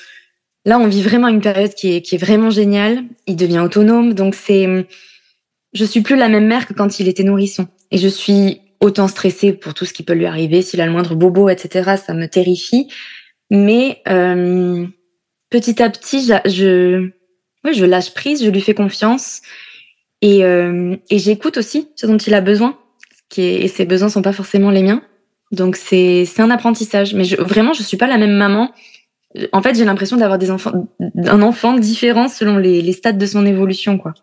là, 0.66 0.80
on 0.80 0.88
vit 0.88 1.02
vraiment 1.02 1.28
une 1.28 1.42
période 1.42 1.74
qui 1.74 1.96
est, 1.96 2.02
qui 2.02 2.16
est 2.16 2.18
vraiment 2.18 2.50
géniale. 2.50 3.04
Il 3.28 3.36
devient 3.36 3.60
autonome. 3.60 4.14
Donc, 4.14 4.36
c'est, 4.36 4.88
je 5.74 5.86
suis 5.86 6.02
plus 6.02 6.16
la 6.16 6.30
même 6.30 6.48
mère 6.48 6.68
que 6.68 6.74
quand 6.74 7.00
il 7.00 7.08
était 7.08 7.24
nourrisson. 7.24 7.68
Et 7.92 7.98
je 7.98 8.08
suis 8.08 8.62
autant 8.80 9.08
stressée 9.08 9.54
pour 9.54 9.74
tout 9.74 9.86
ce 9.86 9.94
qui 9.94 10.04
peut 10.04 10.14
lui 10.14 10.26
arriver. 10.26 10.62
S'il 10.62 10.82
a 10.82 10.86
le 10.86 10.92
moindre 10.92 11.16
bobo, 11.16 11.50
etc., 11.50 11.96
ça 12.04 12.14
me 12.14 12.28
terrifie. 12.28 12.88
Mais 13.50 14.02
euh, 14.08 14.86
petit 15.50 15.82
à 15.84 15.90
petit, 15.90 16.26
je, 16.46 17.10
ouais, 17.64 17.74
je 17.74 17.86
lâche 17.86 18.14
prise, 18.14 18.44
je 18.44 18.50
lui 18.50 18.62
fais 18.62 18.74
confiance. 18.74 19.42
Et, 20.22 20.44
euh, 20.44 20.96
et 21.10 21.20
j'écoute 21.20 21.58
aussi 21.58 21.90
ce 21.96 22.08
dont 22.08 22.18
il 22.18 22.34
a 22.34 22.42
besoin. 22.42 22.78
Et 23.38 23.68
ses 23.70 23.86
besoins 23.86 24.10
sont 24.10 24.22
pas 24.22 24.34
forcément 24.34 24.72
les 24.72 24.84
miens. 24.84 25.02
Donc 25.52 25.76
c'est 25.76 26.28
un 26.40 26.50
apprentissage. 26.50 27.14
Mais 27.14 27.24
je, 27.24 27.36
vraiment, 27.36 27.74
je 27.74 27.84
suis 27.84 27.98
pas 27.98 28.08
la 28.08 28.18
même 28.18 28.36
maman. 28.36 28.72
En 29.54 29.62
fait, 29.62 29.76
j'ai 29.76 29.86
l'impression 29.86 30.18
d'avoir 30.18 30.38
des 30.38 30.52
enfants, 30.52 30.88
un 31.16 31.42
enfant 31.42 31.78
différent 31.78 32.28
selon 32.28 32.58
les, 32.58 32.82
les 32.82 32.94
stades 32.94 33.18
de 33.18 33.26
son 33.26 33.46
évolution, 33.46 33.98
quoi. 33.98 34.14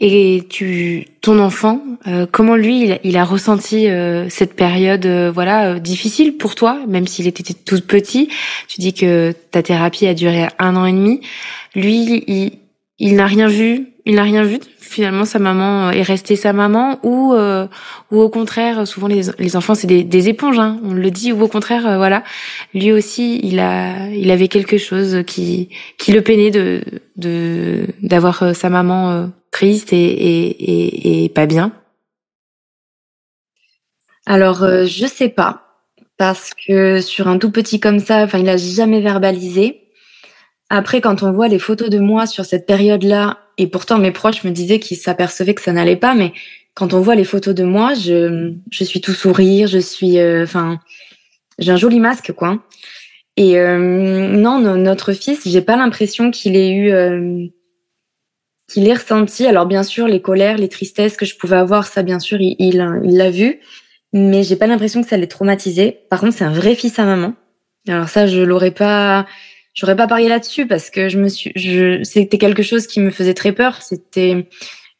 Et 0.00 0.44
tu, 0.48 1.06
ton 1.22 1.40
enfant, 1.40 1.82
euh, 2.06 2.24
comment 2.30 2.54
lui, 2.54 2.84
il, 2.84 3.00
il 3.02 3.16
a 3.16 3.24
ressenti 3.24 3.88
euh, 3.88 4.28
cette 4.28 4.54
période, 4.54 5.04
euh, 5.06 5.32
voilà, 5.32 5.80
difficile 5.80 6.36
pour 6.36 6.54
toi, 6.54 6.78
même 6.86 7.08
s'il 7.08 7.26
était 7.26 7.52
tout 7.52 7.80
petit? 7.80 8.28
Tu 8.68 8.80
dis 8.80 8.94
que 8.94 9.34
ta 9.50 9.64
thérapie 9.64 10.06
a 10.06 10.14
duré 10.14 10.46
un 10.60 10.76
an 10.76 10.86
et 10.86 10.92
demi. 10.92 11.20
Lui, 11.74 12.22
il, 12.28 12.52
il 12.98 13.16
n'a 13.16 13.26
rien 13.26 13.48
vu, 13.48 13.94
il 14.04 14.16
n'a 14.16 14.22
rien 14.22 14.44
vu. 14.44 14.58
Finalement, 14.78 15.24
sa 15.26 15.38
maman 15.38 15.90
est 15.90 16.02
restée 16.02 16.34
sa 16.36 16.52
maman, 16.52 16.98
ou 17.02 17.34
ou 18.10 18.20
au 18.20 18.28
contraire, 18.30 18.86
souvent 18.86 19.06
les, 19.06 19.22
les 19.38 19.54
enfants 19.54 19.74
c'est 19.74 19.86
des, 19.86 20.02
des 20.02 20.28
éponges, 20.30 20.58
hein, 20.58 20.80
on 20.82 20.94
le 20.94 21.10
dit, 21.10 21.30
ou 21.30 21.42
au 21.42 21.48
contraire, 21.48 21.82
voilà, 21.98 22.24
lui 22.72 22.90
aussi, 22.90 23.38
il 23.42 23.60
a 23.60 24.08
il 24.08 24.30
avait 24.30 24.48
quelque 24.48 24.78
chose 24.78 25.22
qui 25.26 25.68
qui 25.98 26.12
le 26.12 26.22
peinait 26.22 26.50
de 26.50 26.80
de 27.16 27.86
d'avoir 28.02 28.56
sa 28.56 28.70
maman 28.70 29.30
triste 29.50 29.92
et, 29.92 29.98
et, 29.98 31.24
et, 31.24 31.28
pas 31.28 31.46
bien 31.46 31.72
Alors, 34.26 34.62
euh, 34.62 34.84
je 34.84 35.06
sais 35.06 35.28
pas. 35.28 35.64
Parce 36.16 36.52
que 36.54 37.00
sur 37.00 37.28
un 37.28 37.38
tout 37.38 37.50
petit 37.50 37.80
comme 37.80 38.00
ça, 38.00 38.24
enfin, 38.24 38.38
il 38.38 38.48
a 38.48 38.56
jamais 38.56 39.00
verbalisé. 39.00 39.87
Après, 40.70 41.00
quand 41.00 41.22
on 41.22 41.32
voit 41.32 41.48
les 41.48 41.58
photos 41.58 41.88
de 41.90 41.98
moi 41.98 42.26
sur 42.26 42.44
cette 42.44 42.66
période-là, 42.66 43.38
et 43.56 43.66
pourtant 43.66 43.98
mes 43.98 44.12
proches 44.12 44.44
me 44.44 44.50
disaient 44.50 44.78
qu'ils 44.78 44.98
s'apercevaient 44.98 45.54
que 45.54 45.62
ça 45.62 45.72
n'allait 45.72 45.96
pas, 45.96 46.14
mais 46.14 46.32
quand 46.74 46.94
on 46.94 47.00
voit 47.00 47.14
les 47.14 47.24
photos 47.24 47.54
de 47.54 47.64
moi, 47.64 47.94
je, 47.94 48.52
je 48.70 48.84
suis 48.84 49.00
tout 49.00 49.12
sourire, 49.12 49.66
je 49.66 49.78
suis, 49.78 50.18
euh, 50.18 50.44
enfin, 50.44 50.78
j'ai 51.58 51.72
un 51.72 51.76
joli 51.76 51.98
masque, 51.98 52.32
quoi. 52.32 52.62
Et 53.36 53.58
euh, 53.58 53.78
non, 53.78 54.58
notre 54.58 55.12
fils, 55.12 55.48
j'ai 55.48 55.60
pas 55.60 55.76
l'impression 55.76 56.30
qu'il 56.30 56.56
ait 56.56 56.72
eu 56.72 56.90
euh, 56.90 57.46
qu'il 58.68 58.86
ait 58.86 58.94
ressenti. 58.94 59.46
Alors 59.46 59.66
bien 59.66 59.84
sûr, 59.84 60.08
les 60.08 60.20
colères, 60.20 60.58
les 60.58 60.68
tristesses 60.68 61.16
que 61.16 61.24
je 61.24 61.36
pouvais 61.36 61.56
avoir, 61.56 61.86
ça 61.86 62.02
bien 62.02 62.18
sûr, 62.18 62.40
il 62.40 62.56
il 62.58 63.16
l'a 63.16 63.30
vu, 63.30 63.60
mais 64.12 64.42
j'ai 64.42 64.56
pas 64.56 64.66
l'impression 64.66 65.02
que 65.02 65.08
ça 65.08 65.16
l'ait 65.16 65.28
traumatisé. 65.28 66.00
Par 66.10 66.20
contre, 66.20 66.34
c'est 66.34 66.44
un 66.44 66.52
vrai 66.52 66.74
fils 66.74 66.98
à 66.98 67.04
maman. 67.04 67.34
Alors 67.86 68.08
ça, 68.08 68.26
je 68.26 68.40
l'aurais 68.40 68.72
pas, 68.72 69.26
j'aurais 69.78 69.96
pas 69.96 70.06
parié 70.06 70.28
là-dessus 70.28 70.66
parce 70.66 70.90
que 70.90 71.08
je 71.08 72.00
c'était 72.02 72.38
quelque 72.38 72.62
chose 72.62 72.86
qui 72.86 73.00
me 73.00 73.10
faisait 73.10 73.34
très 73.34 73.52
peur. 73.52 73.82
C'était 73.82 74.48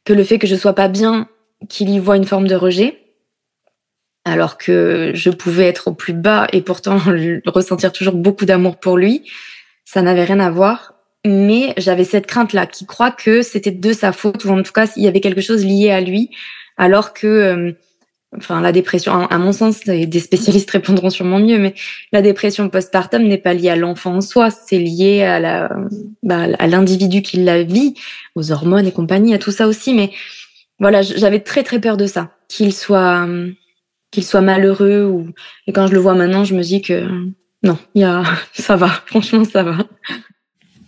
que 0.04 0.12
le 0.12 0.24
fait 0.24 0.38
que 0.38 0.46
je 0.46 0.54
sois 0.54 0.74
pas 0.74 0.88
bien, 0.88 1.28
qu'il 1.68 1.90
y 1.90 1.98
voit 1.98 2.16
une 2.16 2.24
forme 2.24 2.46
de 2.46 2.54
rejet. 2.54 2.98
Alors 4.24 4.58
que 4.58 5.12
je 5.14 5.30
pouvais 5.30 5.66
être 5.66 5.88
au 5.88 5.94
plus 5.94 6.12
bas 6.12 6.48
et 6.52 6.60
pourtant 6.60 7.00
ressentir 7.46 7.92
toujours 7.92 8.14
beaucoup 8.14 8.44
d'amour 8.44 8.78
pour 8.78 8.96
lui, 8.96 9.28
ça 9.84 10.02
n'avait 10.02 10.24
rien 10.24 10.40
à 10.40 10.50
voir 10.50 10.94
mais 11.26 11.74
j'avais 11.76 12.04
cette 12.04 12.26
crainte-là, 12.26 12.66
qui 12.66 12.86
croit 12.86 13.10
que 13.10 13.42
c'était 13.42 13.70
de 13.70 13.92
sa 13.92 14.12
faute, 14.12 14.44
ou 14.44 14.50
en 14.50 14.62
tout 14.62 14.72
cas, 14.72 14.90
il 14.96 15.02
y 15.02 15.08
avait 15.08 15.20
quelque 15.20 15.40
chose 15.40 15.64
lié 15.64 15.90
à 15.90 16.00
lui, 16.00 16.30
alors 16.76 17.12
que, 17.12 17.26
euh, 17.26 17.72
enfin, 18.36 18.60
la 18.60 18.72
dépression, 18.72 19.12
à 19.12 19.38
mon 19.38 19.52
sens, 19.52 19.84
des 19.84 20.20
spécialistes 20.20 20.70
répondront 20.70 21.10
sûrement 21.10 21.38
mieux, 21.38 21.58
mais 21.58 21.74
la 22.12 22.22
dépression 22.22 22.68
postpartum 22.68 23.22
n'est 23.22 23.38
pas 23.38 23.54
liée 23.54 23.70
à 23.70 23.76
l'enfant 23.76 24.16
en 24.16 24.20
soi, 24.20 24.50
c'est 24.50 24.78
lié 24.78 25.22
à 25.22 25.40
la, 25.40 25.70
bah, 26.22 26.46
à 26.58 26.66
l'individu 26.66 27.22
qui 27.22 27.38
la 27.38 27.62
vit, 27.62 27.94
aux 28.34 28.52
hormones 28.52 28.86
et 28.86 28.92
compagnie, 28.92 29.34
à 29.34 29.38
tout 29.38 29.50
ça 29.50 29.66
aussi, 29.66 29.94
mais 29.94 30.10
voilà, 30.78 31.02
j'avais 31.02 31.40
très 31.40 31.62
très 31.62 31.80
peur 31.80 31.96
de 31.96 32.06
ça, 32.06 32.30
qu'il 32.48 32.72
soit, 32.72 33.26
qu'il 34.10 34.24
soit 34.24 34.42
malheureux, 34.42 35.04
ou, 35.04 35.30
et 35.66 35.72
quand 35.72 35.86
je 35.86 35.92
le 35.92 35.98
vois 35.98 36.14
maintenant, 36.14 36.44
je 36.44 36.54
me 36.54 36.62
dis 36.62 36.82
que, 36.82 37.08
non, 37.62 37.78
il 37.94 38.02
y 38.02 38.04
a, 38.04 38.22
ça 38.52 38.76
va, 38.76 38.88
franchement, 39.06 39.44
ça 39.44 39.62
va. 39.62 39.78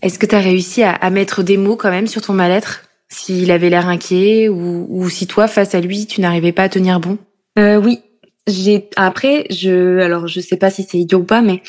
Est-ce 0.02 0.18
que 0.18 0.26
tu 0.26 0.34
as 0.34 0.40
réussi 0.40 0.82
à, 0.82 0.92
à, 0.92 1.10
mettre 1.10 1.42
des 1.42 1.56
mots 1.56 1.76
quand 1.76 1.90
même 1.90 2.06
sur 2.06 2.22
ton 2.22 2.32
mal-être? 2.32 2.84
S'il 3.08 3.50
avait 3.50 3.70
l'air 3.70 3.88
inquiet 3.88 4.48
ou, 4.48 4.86
ou, 4.88 5.10
si 5.10 5.26
toi, 5.26 5.48
face 5.48 5.74
à 5.74 5.80
lui, 5.80 6.06
tu 6.06 6.20
n'arrivais 6.20 6.52
pas 6.52 6.62
à 6.62 6.68
tenir 6.68 7.00
bon? 7.00 7.18
Euh, 7.60 7.80
Oui. 7.80 8.00
J'ai 8.46 8.88
après, 8.96 9.46
je 9.50 9.98
alors 10.00 10.26
je 10.26 10.40
sais 10.40 10.56
pas 10.56 10.70
si 10.70 10.82
c'est 10.82 10.98
idiot 10.98 11.20
ou 11.20 11.24
pas, 11.24 11.42
mais 11.42 11.62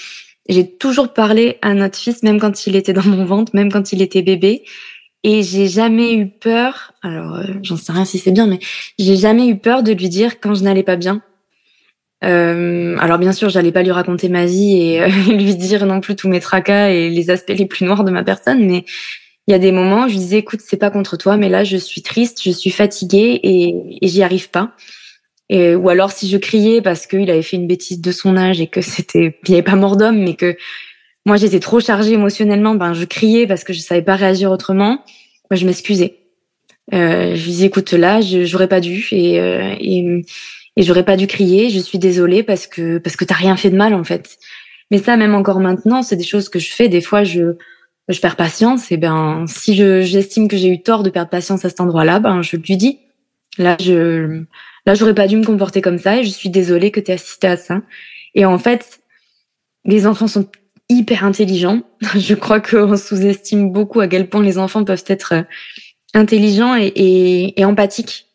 j'ai 0.50 0.68
toujours 0.68 1.14
parlé 1.14 1.58
à 1.62 1.74
notre 1.74 2.00
fils, 2.00 2.24
même 2.24 2.40
quand 2.40 2.66
il 2.66 2.76
était 2.76 2.94
dans 2.94 3.06
mon 3.06 3.26
ventre, 3.26 3.52
même 3.56 3.72
quand 3.72 3.92
il 3.92 4.02
était 4.02 4.24
bébé, 4.24 4.64
et 5.24 5.44
j'ai 5.44 5.68
jamais 5.68 6.16
eu 6.16 6.28
peur. 6.28 6.94
Alors 7.04 7.36
euh, 7.36 7.44
j'en 7.62 7.78
sais 7.78 7.92
rien 7.92 8.06
si 8.06 8.18
c'est 8.18 8.32
bien, 8.32 8.48
mais 8.48 8.60
j'ai 8.98 9.16
jamais 9.18 9.48
eu 9.48 9.58
peur 9.58 9.84
de 9.84 9.92
lui 9.92 10.10
dire 10.10 10.40
quand 10.40 10.56
je 10.56 10.64
n'allais 10.64 10.84
pas 10.84 10.96
bien 10.96 11.22
euh, 12.24 12.98
alors 13.00 13.18
bien 13.18 13.32
sûr, 13.32 13.50
j'allais 13.50 13.72
pas 13.72 13.82
lui 13.82 13.92
raconter 13.92 14.30
ma 14.30 14.46
vie 14.46 14.78
et 14.78 15.08
lui 15.28 15.56
dire 15.56 15.86
non 15.86 16.02
plus 16.02 16.16
tous 16.16 16.30
mes 16.30 16.40
tracas 16.40 16.90
et 16.90 17.10
les 17.10 17.30
aspects 17.30 17.54
les 17.58 17.66
plus 17.66 17.86
noirs 17.86 18.04
de 18.04 18.12
ma 18.12 18.24
personne, 18.24 18.66
mais 18.66 18.86
il 19.48 19.52
y 19.52 19.56
a 19.56 19.60
des 19.60 19.72
moments 19.72 20.06
où 20.06 20.08
je 20.08 20.14
lui 20.14 20.20
disais 20.20 20.38
écoute, 20.38 20.62
c'est 20.64 20.78
pas 20.78 20.92
contre 20.92 21.18
toi, 21.18 21.38
mais 21.38 21.50
là 21.50 21.64
je 21.64 21.78
suis 21.78 22.02
triste, 22.02 22.42
je 22.44 22.52
suis 22.52 22.70
fatiguée 22.70 23.40
et, 23.44 23.76
et 24.02 24.08
j'y 24.08 24.24
arrive 24.24 24.50
pas. 24.52 24.76
Et, 25.52 25.76
ou 25.76 25.90
alors 25.90 26.12
si 26.12 26.30
je 26.30 26.38
criais 26.38 26.82
parce 26.82 27.06
qu'il 27.06 27.30
avait 27.30 27.42
fait 27.42 27.58
une 27.58 27.68
bêtise 27.68 28.00
de 28.00 28.12
son 28.12 28.38
âge 28.38 28.62
et 28.62 28.68
que 28.68 28.82
c'était, 28.82 29.38
il 29.46 29.52
n'y 29.52 29.56
avait 29.56 29.64
pas 29.64 29.76
mort 29.76 29.98
d'homme, 29.98 30.18
mais 30.18 30.36
que 30.36 30.56
moi 31.26 31.36
j'étais 31.36 31.60
trop 31.60 31.82
chargée 31.82 32.14
émotionnellement, 32.14 32.74
ben 32.74 32.94
je 32.94 33.04
criais 33.04 33.46
parce 33.46 33.66
que 33.66 33.74
je 33.74 33.80
savais 33.80 34.02
pas 34.02 34.16
réagir 34.16 34.50
autrement. 34.50 35.04
Moi, 35.52 35.58
je 35.58 35.66
m'excusais. 35.66 36.16
Euh, 36.94 37.36
je 37.36 37.44
lui 37.44 37.52
disais 37.52 37.66
écoute 37.66 37.92
là, 37.92 38.22
j'aurais 38.22 38.70
pas 38.70 38.80
dû 38.80 39.08
et, 39.12 39.40
euh, 39.40 39.76
et 39.80 40.24
et 40.78 40.84
j'aurais 40.84 41.04
pas 41.04 41.18
dû 41.18 41.28
crier. 41.28 41.70
Je 41.70 41.80
suis 41.80 42.00
désolée 42.00 42.44
parce 42.44 42.66
que 42.66 42.98
parce 42.98 43.18
que 43.18 43.26
t'as 43.26 43.36
rien 43.36 43.58
fait 43.58 43.70
de 43.70 43.76
mal 43.76 43.94
en 43.94 44.06
fait. 44.06 44.38
Mais 44.90 44.98
ça, 44.98 45.18
même 45.18 45.36
encore 45.36 45.60
maintenant, 45.60 46.02
c'est 46.02 46.16
des 46.16 46.24
choses 46.24 46.48
que 46.50 46.60
je 46.60 46.72
fais. 46.72 46.88
Des 46.88 47.02
fois, 47.02 47.26
je 47.26 47.58
je 48.08 48.20
perds 48.22 48.38
patience. 48.38 48.90
Et 48.92 48.98
ben, 48.98 49.46
si 49.48 49.76
je 49.76 50.02
j'estime 50.02 50.48
que 50.48 50.56
j'ai 50.56 50.70
eu 50.70 50.82
tort 50.82 51.04
de 51.04 51.10
perdre 51.10 51.30
patience 51.30 51.66
à 51.66 51.70
cet 51.70 51.82
endroit-là, 51.82 52.20
ben 52.20 52.42
je 52.42 52.56
lui 52.56 52.78
dis. 52.78 53.00
Là, 53.58 53.76
je 53.82 54.44
là, 54.86 54.94
j'aurais 54.94 55.16
pas 55.16 55.28
dû 55.28 55.38
me 55.38 55.46
comporter 55.46 55.82
comme 55.82 55.98
ça 55.98 56.18
et 56.18 56.24
je 56.24 56.30
suis 56.30 56.50
désolée 56.50 56.92
que 56.92 57.00
tu 57.00 57.12
aies 57.12 57.16
assisté 57.16 57.48
à 57.48 57.58
ça. 57.58 57.82
Et 58.36 58.46
en 58.46 58.58
fait, 58.58 59.02
les 59.86 60.08
enfants 60.08 60.28
sont 60.28 60.48
hyper 60.90 61.24
intelligents. 61.24 61.84
Je 62.18 62.34
crois 62.36 62.60
qu'on 62.60 62.98
sous-estime 62.98 63.72
beaucoup 63.72 64.00
à 64.00 64.08
quel 64.08 64.30
point 64.30 64.44
les 64.44 64.58
enfants 64.58 64.84
peuvent 64.84 65.06
être 65.08 65.46
intelligents 66.14 66.76
et, 66.76 66.88
et, 66.88 67.60
et 67.60 67.66
empathiques 67.66 68.28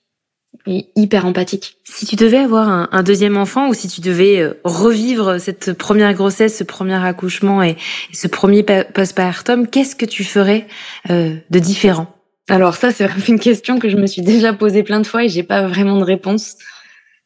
hyper 0.67 1.27
empathique. 1.27 1.77
Si 1.85 2.07
tu 2.07 2.17
devais 2.17 2.39
avoir 2.39 2.69
un, 2.69 2.89
un, 2.93 3.03
deuxième 3.03 3.37
enfant 3.37 3.69
ou 3.69 3.75
si 3.75 3.89
tu 3.89 4.01
devais 4.01 4.41
euh, 4.41 4.61
revivre 4.65 5.41
cette 5.41 5.73
première 5.73 6.13
grossesse, 6.15 6.59
ce 6.59 6.65
premier 6.65 7.05
accouchement 7.05 7.63
et, 7.63 7.77
ce 8.13 8.27
premier 8.27 8.63
postpartum, 8.63 9.69
qu'est-ce 9.69 9.97
que 9.97 10.07
tu 10.07 10.25
ferais 10.25 10.67
euh, 11.11 11.37
de 11.51 11.59
différent? 11.59 12.16
Alors 12.49 12.75
ça, 12.75 12.93
c'est 12.93 13.09
une 13.29 13.41
question 13.41 13.79
que 13.79 13.89
je 13.89 13.97
me 13.97 14.07
suis 14.07 14.23
déjà 14.23 14.53
posée 14.53 14.83
plein 14.83 15.01
de 15.01 15.07
fois 15.07 15.25
et 15.25 15.29
j'ai 15.29 15.43
pas 15.43 15.67
vraiment 15.67 15.99
de 15.99 16.05
réponse 16.05 16.57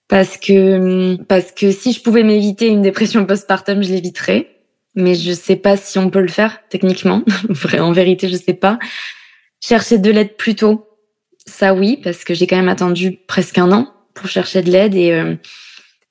parce 0.09 0.37
que 0.37 1.17
parce 1.25 1.53
que 1.53 1.71
si 1.71 1.93
je 1.93 2.03
pouvais 2.03 2.23
m'éviter 2.23 2.69
une 2.69 2.83
dépression 2.83 3.25
postpartum, 3.27 3.83
je 3.83 3.93
l'éviterais. 3.93 4.49
Mais 4.97 5.15
je 5.15 5.33
sais 5.33 5.55
pas 5.57 5.77
si 5.77 5.99
on 5.99 6.11
peut 6.11 6.21
le 6.21 6.29
faire 6.29 6.61
techniquement. 6.69 7.23
en 7.79 7.93
vérité, 7.93 8.29
je 8.29 8.37
sais 8.37 8.55
pas. 8.55 8.79
Chercher 9.61 9.99
de 9.99 10.11
l'aide 10.11 10.37
plus 10.37 10.57
tôt 10.57 10.91
ça 11.47 11.75
oui, 11.75 12.01
parce 12.03 12.25
que 12.25 12.35
j'ai 12.35 12.47
quand 12.47 12.57
même 12.57 12.69
attendu 12.69 13.19
presque 13.27 13.59
un 13.59 13.73
an 13.73 13.93
pour 14.15 14.29
chercher 14.29 14.63
de 14.63 14.71
l'aide 14.71 14.95
et, 14.95 15.13
euh, 15.13 15.35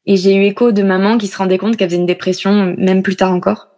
et 0.06 0.18
j'ai 0.18 0.36
eu 0.36 0.44
écho 0.44 0.72
de 0.72 0.84
maman 0.84 1.18
qui 1.18 1.28
se 1.28 1.38
rendait 1.38 1.58
compte 1.58 1.78
qu'elle 1.78 1.90
faisait 1.90 2.00
une 2.00 2.06
dépression, 2.06 2.76
même 2.78 3.04
plus 3.04 3.16
tard 3.16 3.32
encore. 3.32 3.70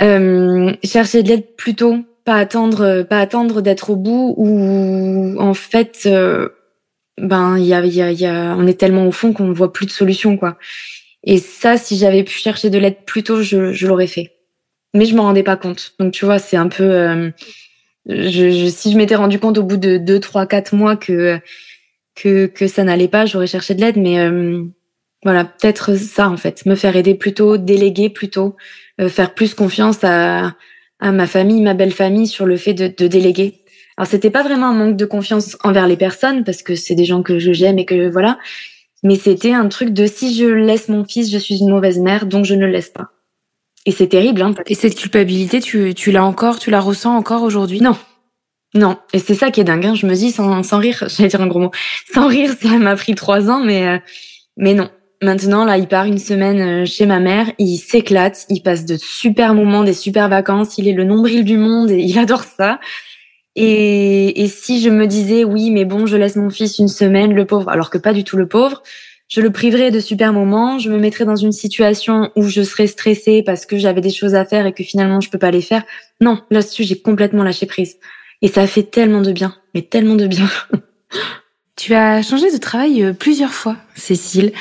Euh, 0.00 0.72
chercher 0.84 1.22
de 1.22 1.28
l'aide 1.28 1.56
plus 1.56 1.74
tôt, 1.74 1.98
pas 2.24 2.36
attendre, 2.36 3.02
pas 3.02 3.20
attendre 3.20 3.60
d'être 3.62 3.90
au 3.90 3.96
bout 3.96 4.34
ou 4.36 5.36
en 5.38 5.54
fait, 5.54 6.02
euh, 6.06 6.48
ben 7.18 7.58
il 7.58 7.64
y 7.66 7.74
a, 7.74 7.84
y, 7.84 8.02
a, 8.02 8.12
y 8.12 8.26
a, 8.26 8.54
on 8.58 8.66
est 8.66 8.78
tellement 8.78 9.06
au 9.06 9.12
fond 9.12 9.32
qu'on 9.32 9.46
ne 9.48 9.54
voit 9.54 9.72
plus 9.72 9.86
de 9.86 9.90
solution 9.90 10.36
quoi. 10.36 10.58
Et 11.24 11.38
ça, 11.38 11.76
si 11.76 11.96
j'avais 11.98 12.24
pu 12.24 12.34
chercher 12.34 12.70
de 12.70 12.78
l'aide 12.78 13.04
plus 13.06 13.22
tôt, 13.22 13.42
je, 13.42 13.72
je 13.72 13.86
l'aurais 13.86 14.06
fait. 14.08 14.32
Mais 14.94 15.04
je 15.06 15.14
m'en 15.16 15.24
rendais 15.24 15.42
pas 15.44 15.56
compte. 15.56 15.94
Donc 15.98 16.12
tu 16.12 16.24
vois, 16.24 16.38
c'est 16.38 16.56
un 16.56 16.68
peu 16.68 16.84
euh, 16.84 17.30
je, 18.06 18.50
je, 18.50 18.66
si 18.68 18.92
je 18.92 18.96
m'étais 18.98 19.14
rendu 19.16 19.38
compte 19.38 19.58
au 19.58 19.62
bout 19.62 19.76
de 19.76 19.96
deux, 19.98 20.20
trois, 20.20 20.46
quatre 20.46 20.74
mois 20.74 20.96
que 20.96 21.38
que, 22.14 22.46
que 22.46 22.66
ça 22.68 22.84
n'allait 22.84 23.08
pas, 23.08 23.26
j'aurais 23.26 23.46
cherché 23.46 23.74
de 23.74 23.80
l'aide. 23.80 23.96
Mais 23.96 24.18
euh, 24.20 24.64
Voilà, 25.24 25.44
peut-être 25.44 25.96
ça 25.96 26.28
en 26.28 26.36
fait, 26.36 26.66
me 26.66 26.74
faire 26.74 26.96
aider 26.96 27.14
plutôt, 27.14 27.56
déléguer 27.56 28.10
plutôt, 28.10 28.56
euh, 29.00 29.08
faire 29.08 29.34
plus 29.34 29.54
confiance 29.54 30.02
à, 30.04 30.54
à 31.02 31.12
ma 31.12 31.26
famille, 31.26 31.60
ma 31.60 31.74
belle 31.74 31.92
famille 31.92 32.26
sur 32.26 32.46
le 32.46 32.56
fait 32.56 32.72
de, 32.72 32.86
de 32.86 33.06
déléguer. 33.06 33.60
Alors 33.98 34.08
c'était 34.08 34.30
pas 34.30 34.42
vraiment 34.42 34.68
un 34.68 34.74
manque 34.74 34.96
de 34.96 35.04
confiance 35.04 35.58
envers 35.64 35.86
les 35.86 35.96
personnes 35.96 36.44
parce 36.44 36.62
que 36.62 36.74
c'est 36.74 36.94
des 36.94 37.04
gens 37.04 37.22
que 37.22 37.38
je 37.38 37.52
j'aime 37.52 37.78
et 37.78 37.84
que 37.84 38.08
voilà, 38.08 38.38
mais 39.02 39.16
c'était 39.16 39.52
un 39.52 39.68
truc 39.68 39.90
de 39.90 40.06
si 40.06 40.34
je 40.34 40.46
laisse 40.46 40.88
mon 40.88 41.04
fils, 41.04 41.30
je 41.30 41.38
suis 41.38 41.58
une 41.58 41.70
mauvaise 41.70 41.98
mère, 41.98 42.24
donc 42.24 42.44
je 42.44 42.54
ne 42.54 42.64
le 42.64 42.72
laisse 42.72 42.88
pas. 42.88 43.08
Et 43.84 43.90
c'est 43.90 44.06
terrible. 44.06 44.40
Hein, 44.42 44.54
et 44.66 44.76
cette 44.76 44.94
culpabilité, 44.94 45.60
tu, 45.60 45.92
tu 45.92 46.12
l'as 46.12 46.24
encore, 46.24 46.60
tu 46.60 46.70
la 46.70 46.80
ressens 46.80 47.14
encore 47.16 47.42
aujourd'hui? 47.42 47.80
Non, 47.80 47.96
non, 48.74 48.96
et 49.12 49.18
c'est 49.18 49.34
ça 49.34 49.50
qui 49.50 49.60
est 49.60 49.64
dingue. 49.64 49.84
Hein. 49.84 49.94
Je 49.94 50.06
me 50.06 50.14
dis 50.14 50.30
sans, 50.30 50.62
sans 50.62 50.78
rire, 50.78 51.04
j'allais 51.08 51.28
dire 51.28 51.40
un 51.40 51.48
gros 51.48 51.58
mot, 51.58 51.70
sans 52.14 52.28
rire, 52.28 52.54
ça 52.60 52.78
m'a 52.78 52.96
pris 52.96 53.14
trois 53.14 53.50
ans, 53.50 53.62
mais 53.62 53.86
euh, 53.88 53.98
mais 54.56 54.74
non. 54.74 54.88
Maintenant, 55.22 55.64
là, 55.64 55.78
il 55.78 55.86
part 55.86 56.04
une 56.06 56.18
semaine 56.18 56.82
euh, 56.82 56.84
chez 56.84 57.06
ma 57.06 57.20
mère, 57.20 57.52
il 57.58 57.78
s'éclate, 57.78 58.44
il 58.48 58.60
passe 58.60 58.84
de 58.84 58.96
super 58.96 59.54
moments, 59.54 59.84
des 59.84 59.94
super 59.94 60.28
vacances, 60.28 60.78
il 60.78 60.88
est 60.88 60.92
le 60.92 61.04
nombril 61.04 61.44
du 61.44 61.56
monde 61.56 61.92
et 61.92 61.98
il 62.02 62.18
adore 62.18 62.42
ça. 62.42 62.80
Et, 63.54 64.42
et 64.42 64.48
si 64.48 64.82
je 64.82 64.90
me 64.90 65.06
disais 65.06 65.44
oui, 65.44 65.70
mais 65.70 65.84
bon, 65.84 66.06
je 66.06 66.16
laisse 66.16 66.34
mon 66.34 66.50
fils 66.50 66.78
une 66.78 66.88
semaine, 66.88 67.34
le 67.34 67.46
pauvre, 67.46 67.68
alors 67.68 67.88
que 67.88 67.98
pas 67.98 68.12
du 68.12 68.24
tout 68.24 68.36
le 68.36 68.48
pauvre, 68.48 68.82
je 69.28 69.40
le 69.40 69.50
priverais 69.50 69.92
de 69.92 70.00
super 70.00 70.32
moments, 70.32 70.78
je 70.78 70.90
me 70.90 70.98
mettrais 70.98 71.24
dans 71.24 71.36
une 71.36 71.52
situation 71.52 72.30
où 72.34 72.48
je 72.48 72.62
serais 72.62 72.88
stressée 72.88 73.42
parce 73.44 73.64
que 73.64 73.78
j'avais 73.78 74.00
des 74.00 74.10
choses 74.10 74.34
à 74.34 74.44
faire 74.44 74.66
et 74.66 74.72
que 74.72 74.82
finalement 74.82 75.20
je 75.20 75.30
peux 75.30 75.38
pas 75.38 75.52
les 75.52 75.62
faire. 75.62 75.84
Non, 76.20 76.42
là-dessus, 76.50 76.82
j'ai 76.82 77.00
complètement 77.00 77.44
lâché 77.44 77.66
prise. 77.66 77.96
Et 78.42 78.48
ça 78.48 78.66
fait 78.66 78.82
tellement 78.82 79.22
de 79.22 79.30
bien, 79.30 79.54
mais 79.74 79.82
tellement 79.82 80.16
de 80.16 80.26
bien. 80.26 80.48
Tu 81.76 81.94
as 81.94 82.20
changé 82.22 82.52
de 82.52 82.58
travail 82.58 83.02
euh, 83.02 83.12
plusieurs 83.14 83.52
fois, 83.52 83.76
Cécile. 83.94 84.52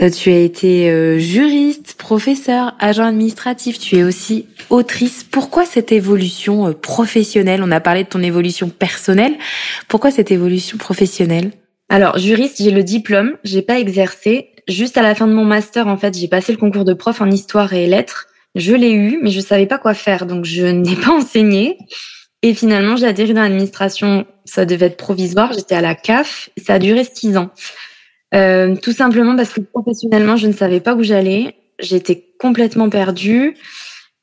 Euh, 0.00 0.10
tu 0.10 0.30
as 0.30 0.38
été 0.38 0.90
euh, 0.90 1.18
juriste, 1.18 1.94
professeur, 1.94 2.74
agent 2.78 3.04
administratif. 3.04 3.78
Tu 3.78 3.96
es 3.96 4.04
aussi 4.04 4.46
autrice. 4.68 5.24
Pourquoi 5.24 5.64
cette 5.64 5.92
évolution 5.92 6.72
professionnelle? 6.74 7.62
On 7.64 7.70
a 7.70 7.80
parlé 7.80 8.04
de 8.04 8.08
ton 8.08 8.22
évolution 8.22 8.68
personnelle. 8.68 9.34
Pourquoi 9.88 10.10
cette 10.10 10.30
évolution 10.30 10.76
professionnelle? 10.76 11.52
Alors, 11.88 12.18
juriste, 12.18 12.62
j'ai 12.62 12.70
le 12.70 12.84
diplôme. 12.84 13.38
J'ai 13.44 13.62
pas 13.62 13.78
exercé. 13.78 14.50
Juste 14.68 14.98
à 14.98 15.02
la 15.02 15.14
fin 15.14 15.26
de 15.26 15.32
mon 15.32 15.46
master, 15.46 15.86
en 15.86 15.96
fait, 15.96 16.14
j'ai 16.18 16.28
passé 16.28 16.52
le 16.52 16.58
concours 16.58 16.84
de 16.84 16.92
prof 16.92 17.22
en 17.22 17.30
histoire 17.30 17.72
et 17.72 17.86
lettres. 17.86 18.26
Je 18.54 18.74
l'ai 18.74 18.92
eu, 18.92 19.18
mais 19.22 19.30
je 19.30 19.40
savais 19.40 19.66
pas 19.66 19.78
quoi 19.78 19.94
faire, 19.94 20.26
donc 20.26 20.44
je 20.44 20.66
n'ai 20.66 20.96
pas 21.02 21.12
enseigné. 21.12 21.78
Et 22.42 22.52
finalement, 22.52 22.96
j'ai 22.96 23.06
atterri 23.06 23.32
dans 23.32 23.42
l'administration. 23.42 24.26
Ça 24.48 24.64
devait 24.64 24.86
être 24.86 24.96
provisoire. 24.96 25.52
J'étais 25.52 25.74
à 25.74 25.80
la 25.80 25.94
CAF. 25.94 26.50
Ça 26.56 26.74
a 26.74 26.78
duré 26.78 27.04
six 27.04 27.36
ans. 27.36 27.50
Euh, 28.34 28.76
tout 28.76 28.92
simplement 28.92 29.36
parce 29.36 29.50
que 29.50 29.60
professionnellement, 29.60 30.36
je 30.36 30.46
ne 30.46 30.52
savais 30.52 30.80
pas 30.80 30.94
où 30.94 31.02
j'allais. 31.02 31.54
J'étais 31.78 32.24
complètement 32.38 32.88
perdue. 32.88 33.54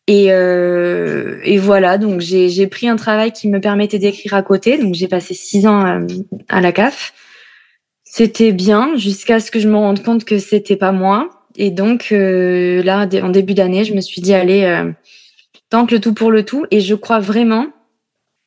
Et, 0.08 0.32
euh, 0.32 1.40
et 1.44 1.58
voilà, 1.58 1.98
donc 1.98 2.22
j'ai 2.22 2.68
pris 2.68 2.88
un 2.88 2.96
travail 2.96 3.32
qui 3.32 3.50
me 3.50 3.60
permettait 3.60 4.00
d'écrire 4.00 4.34
à 4.34 4.44
côté. 4.44 4.78
Donc 4.78 4.94
j'ai 4.94 5.08
passé 5.08 5.34
six 5.34 5.66
ans 5.66 5.82
à, 5.86 6.00
à 6.50 6.62
la 6.62 6.72
CAF. 6.72 7.14
C'était 8.04 8.52
bien 8.52 8.96
jusqu'à 8.96 9.40
ce 9.40 9.52
que 9.52 9.60
je 9.60 9.68
me 9.68 9.76
rende 9.76 10.04
compte 10.04 10.26
que 10.26 10.38
c'était 10.38 10.78
pas 10.78 10.92
moi. 10.92 11.30
Et 11.58 11.72
donc 11.72 12.10
euh, 12.12 12.84
là, 12.84 13.08
en 13.24 13.30
début 13.30 13.54
d'année, 13.54 13.84
je 13.84 13.94
me 13.94 14.02
suis 14.02 14.22
dit 14.22 14.34
allez, 14.34 14.64
euh, 14.64 14.92
tente 15.70 15.92
le 15.92 16.00
tout 16.00 16.14
pour 16.14 16.32
le 16.32 16.44
tout. 16.44 16.66
Et 16.72 16.82
je 16.82 16.96
crois 16.96 17.20
vraiment 17.20 17.68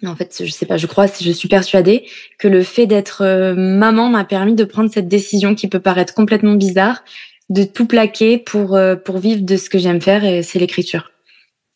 en 0.07 0.15
fait, 0.15 0.43
je 0.45 0.51
sais 0.51 0.67
pas, 0.67 0.77
je 0.77 0.87
crois, 0.87 1.07
je 1.07 1.31
suis 1.33 1.49
persuadée 1.49 2.07
que 2.39 2.47
le 2.47 2.63
fait 2.63 2.87
d'être 2.87 3.23
euh, 3.23 3.55
maman 3.57 4.09
m'a 4.09 4.25
permis 4.25 4.55
de 4.55 4.65
prendre 4.65 4.91
cette 4.91 5.09
décision 5.09 5.55
qui 5.55 5.69
peut 5.69 5.81
paraître 5.81 6.15
complètement 6.15 6.55
bizarre, 6.55 7.03
de 7.51 7.65
tout 7.65 7.87
plaquer 7.87 8.39
pour 8.39 8.77
euh, 8.77 8.95
pour 8.95 9.19
vivre 9.19 9.43
de 9.43 9.57
ce 9.57 9.69
que 9.69 9.79
j'aime 9.79 10.01
faire 10.01 10.25
et 10.25 10.43
c'est 10.43 10.59
l'écriture. 10.59 11.11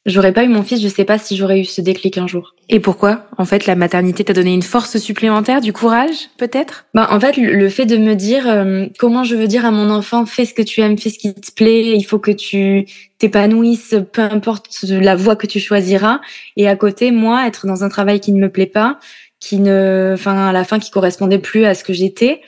J'aurais 0.04 0.32
pas 0.32 0.42
eu 0.42 0.48
mon 0.48 0.64
fils, 0.64 0.82
je 0.82 0.88
sais 0.88 1.04
pas 1.04 1.16
si 1.16 1.36
j'aurais 1.36 1.60
eu 1.60 1.64
ce 1.64 1.80
déclic 1.80 2.18
un 2.18 2.26
jour. 2.26 2.56
Et 2.68 2.80
pourquoi 2.80 3.26
En 3.38 3.44
fait, 3.44 3.66
la 3.66 3.76
maternité 3.76 4.24
t'a 4.24 4.32
donné 4.32 4.52
une 4.52 4.62
force 4.62 4.98
supplémentaire, 4.98 5.60
du 5.60 5.72
courage, 5.72 6.28
peut-être? 6.38 6.86
Bah, 6.92 7.06
en 7.12 7.20
fait, 7.20 7.36
le 7.36 7.68
fait 7.68 7.86
de 7.86 7.96
me 7.96 8.14
dire 8.14 8.48
euh, 8.48 8.86
comment 8.98 9.22
je 9.22 9.36
veux 9.36 9.46
dire 9.46 9.64
à 9.64 9.70
mon 9.70 9.90
enfant, 9.90 10.26
fais 10.26 10.44
ce 10.44 10.54
que 10.54 10.62
tu 10.62 10.80
aimes, 10.80 10.98
fais 10.98 11.10
ce 11.10 11.18
qui 11.18 11.32
te 11.32 11.52
plaît, 11.52 11.96
il 11.96 12.02
faut 12.02 12.18
que 12.18 12.32
tu 12.32 12.86
t'épanouisses, 13.18 13.94
peu 14.12 14.22
importe 14.22 14.66
la 14.82 15.14
voie 15.14 15.36
que 15.36 15.46
tu 15.46 15.60
choisiras. 15.60 16.20
Et 16.56 16.68
à 16.68 16.74
côté, 16.74 17.12
moi, 17.12 17.46
être 17.46 17.68
dans 17.68 17.84
un 17.84 17.88
travail 17.88 18.18
qui 18.18 18.32
ne 18.32 18.40
me 18.40 18.50
plaît 18.50 18.66
pas, 18.66 18.98
qui 19.38 19.58
ne, 19.58 20.12
enfin, 20.14 20.48
à 20.48 20.52
la 20.52 20.64
fin, 20.64 20.80
qui 20.80 20.90
correspondait 20.90 21.38
plus 21.38 21.64
à 21.64 21.74
ce 21.74 21.84
que 21.84 21.92
j'étais. 21.92 22.40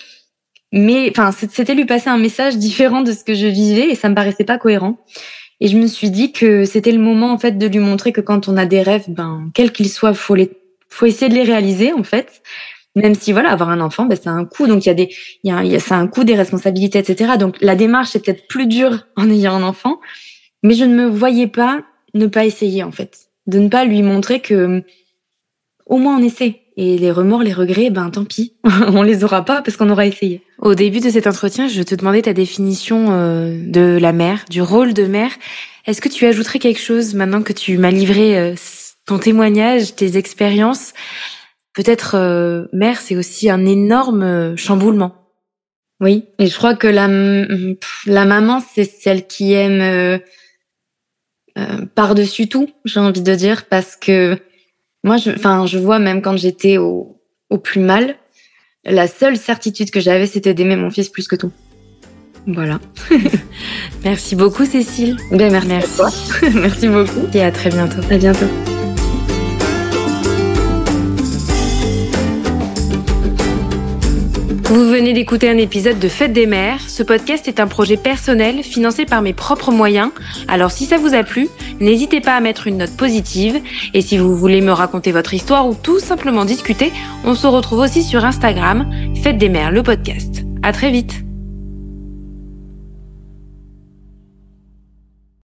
Mais, 0.73 1.09
enfin, 1.11 1.31
c'était 1.31 1.77
lui 1.77 1.85
passer 1.85 2.11
un 2.11 2.19
message 2.19 2.57
différent 2.57 3.03
de 3.03 3.13
ce 3.13 3.23
que 3.23 3.35
je 3.35 3.47
vivais 3.47 3.91
et 3.91 3.95
ça 3.95 4.09
me 4.09 4.15
paraissait 4.17 4.43
pas 4.43 4.59
cohérent. 4.59 4.99
Et 5.61 5.69
je 5.69 5.77
me 5.77 5.87
suis 5.87 6.11
dit 6.11 6.33
que 6.33 6.65
c'était 6.65 6.93
le 6.93 6.99
moment 6.99 7.33
en 7.33 7.39
fait 7.39 7.59
de 7.59 7.67
lui 7.67 7.79
montrer 7.79 8.13
que 8.13 8.21
quand 8.21 8.49
on 8.49 8.57
a 8.57 8.67
des 8.67 8.83
rêves, 8.83 9.05
ben 9.09 9.51
quels 9.55 9.73
qu'ils 9.73 9.89
soient, 9.89 10.15
faut 10.15 10.35
les, 10.35 10.51
faut 10.89 11.07
essayer 11.07 11.29
de 11.29 11.35
les 11.35 11.45
réaliser 11.45 11.93
en 11.93 12.03
fait. 12.03 12.43
Même 12.97 13.15
si 13.15 13.33
voilà, 13.33 13.51
avoir 13.51 13.71
un 13.71 13.81
enfant, 13.81 14.07
ben 14.07 14.19
c'est 14.21 14.29
un 14.29 14.45
coût. 14.45 14.67
Donc 14.67 14.85
il 14.85 14.89
y 14.89 14.93
a 14.93 14.95
des, 14.95 15.15
il 15.43 15.51
y 15.51 15.55
a, 15.55 15.65
y 15.65 15.75
a 15.75 15.81
c'est 15.81 15.95
un 15.95 16.07
coût 16.07 16.25
des 16.25 16.35
responsabilités, 16.35 16.99
etc. 16.99 17.33
Donc 17.39 17.57
la 17.61 17.77
démarche 17.77 18.15
est 18.15 18.25
peut-être 18.25 18.47
plus 18.49 18.67
dure 18.67 19.07
en 19.17 19.31
ayant 19.31 19.55
un 19.55 19.63
enfant, 19.63 20.01
mais 20.63 20.75
je 20.75 20.85
ne 20.85 20.95
me 20.95 21.07
voyais 21.07 21.49
pas 21.49 21.83
ne 22.15 22.27
pas 22.27 22.45
essayer 22.45 22.83
en 22.83 22.93
fait, 22.93 23.29
de 23.47 23.59
ne 23.59 23.69
pas 23.69 23.85
lui 23.85 24.03
montrer 24.03 24.41
que 24.41 24.83
au 25.87 25.99
moins 25.99 26.19
on 26.19 26.23
essaie. 26.23 26.64
Et 26.77 26.99
les 26.99 27.13
remords, 27.13 27.45
les 27.45 27.53
regrets, 27.53 27.91
ben 27.91 28.11
tant 28.11 28.25
pis, 28.25 28.55
on 28.65 29.03
les 29.03 29.23
aura 29.23 29.45
pas 29.45 29.63
parce 29.63 29.77
qu'on 29.77 29.91
aura 29.91 30.07
essayé. 30.07 30.43
Au 30.59 30.75
début 30.75 31.01
de 31.01 31.09
cet 31.09 31.27
entretien, 31.27 31.69
je 31.69 31.83
te 31.83 31.95
demandais 31.95 32.23
ta 32.23 32.33
définition 32.33 33.13
euh, 33.13 33.57
de 33.65 33.99
la 34.01 34.13
mère, 34.13 34.45
du 34.51 34.61
rôle 34.61 34.93
de 34.93 35.07
mère. 35.07 35.31
Est-ce 35.87 36.01
que 36.01 36.09
tu 36.09 36.27
ajouterais 36.27 36.59
quelque 36.59 36.81
chose 36.81 37.15
maintenant 37.15 37.43
que 37.43 37.53
tu 37.53 37.79
m'as 37.79 37.93
livré 37.93 38.39
euh, 38.39 38.55
ton 39.07 39.19
témoignage, 39.19 39.95
tes 39.95 40.17
expériences? 40.17 40.95
Peut-être 41.75 42.17
euh, 42.17 42.65
mère, 42.73 43.01
c'est 43.01 43.17
aussi 43.17 43.51
un 43.51 43.67
énorme 43.67 44.57
chamboulement. 44.57 45.15
Oui, 46.01 46.25
et 46.41 46.49
je 46.49 46.57
crois 46.57 46.75
que 46.75 46.89
la, 46.89 47.07
la 48.07 48.25
maman, 48.25 48.61
c'est 48.75 48.85
celle 48.85 49.29
qui 49.29 49.53
aime 49.53 50.21
par-dessus 51.95 52.49
tout, 52.49 52.69
j'ai 52.85 52.99
envie 52.99 53.23
de 53.23 53.35
dire, 53.37 53.67
parce 53.67 53.95
que 53.95 54.37
moi, 55.05 55.19
je, 55.19 55.31
enfin, 55.31 55.67
je 55.67 55.79
vois 55.79 55.99
même 56.01 56.23
quand 56.23 56.37
j'étais 56.37 56.79
au, 56.79 57.21
au 57.51 57.59
plus 57.59 57.81
mal, 57.81 58.17
la 58.85 59.07
seule 59.07 59.37
certitude 59.37 59.91
que 59.91 60.01
j'avais, 60.01 60.27
c'était 60.27 60.55
d'aimer 60.55 60.77
mon 60.77 60.91
fils 60.91 61.09
plus 61.09 61.29
que 61.29 61.37
tout. 61.37 61.53
Voilà. 62.47 62.81
merci 64.05 64.35
beaucoup, 64.35 64.65
Cécile. 64.65 65.17
Ben, 65.31 65.53
merci, 65.53 65.69
merci. 65.69 65.93
À 65.93 65.97
toi. 65.97 66.11
merci 66.55 66.89
beaucoup. 66.89 67.29
Et 67.33 67.43
à 67.43 67.53
très 67.53 67.71
bientôt. 67.71 68.01
À 68.11 68.19
bientôt. 68.19 68.47
Vous 74.67 74.89
venez 74.89 75.13
d'écouter 75.13 75.51
un 75.51 75.59
épisode 75.59 75.99
de 75.99 76.09
Fête 76.09 76.33
des 76.33 76.47
mères. 76.47 76.81
Ce 76.89 77.03
podcast 77.03 77.47
est 77.49 77.61
un 77.61 77.67
projet 77.67 77.99
personnel 77.99 78.63
financé 78.63 79.05
par 79.05 79.21
mes 79.21 79.35
propres 79.35 79.71
moyens. 79.71 80.11
Alors 80.49 80.73
si 80.73 80.87
ça 80.87 80.97
vous 80.97 81.15
a 81.15 81.23
plu, 81.23 81.49
n'hésitez 81.81 82.23
pas 82.23 82.35
à 82.35 82.41
mettre 82.41 82.67
une 82.67 82.79
note 82.79 82.97
positive. 82.97 83.61
Et 83.93 84.01
si 84.01 84.17
vous 84.17 84.35
voulez 84.35 84.63
me 84.63 84.73
raconter 84.73 85.13
votre 85.13 85.35
histoire 85.35 85.69
ou 85.69 85.75
tout 85.75 86.01
simplement 86.01 86.47
discuter, 86.47 86.93
on 87.25 87.35
se 87.35 87.47
retrouve 87.47 87.81
aussi 87.81 88.03
sur 88.03 88.25
Instagram, 88.25 88.91
Fête 89.23 89.39
des 89.39 89.51
mères, 89.51 89.71
le 89.71 89.83
podcast. 89.83 90.45
À 90.63 90.73
très 90.73 90.91
vite. 90.91 91.24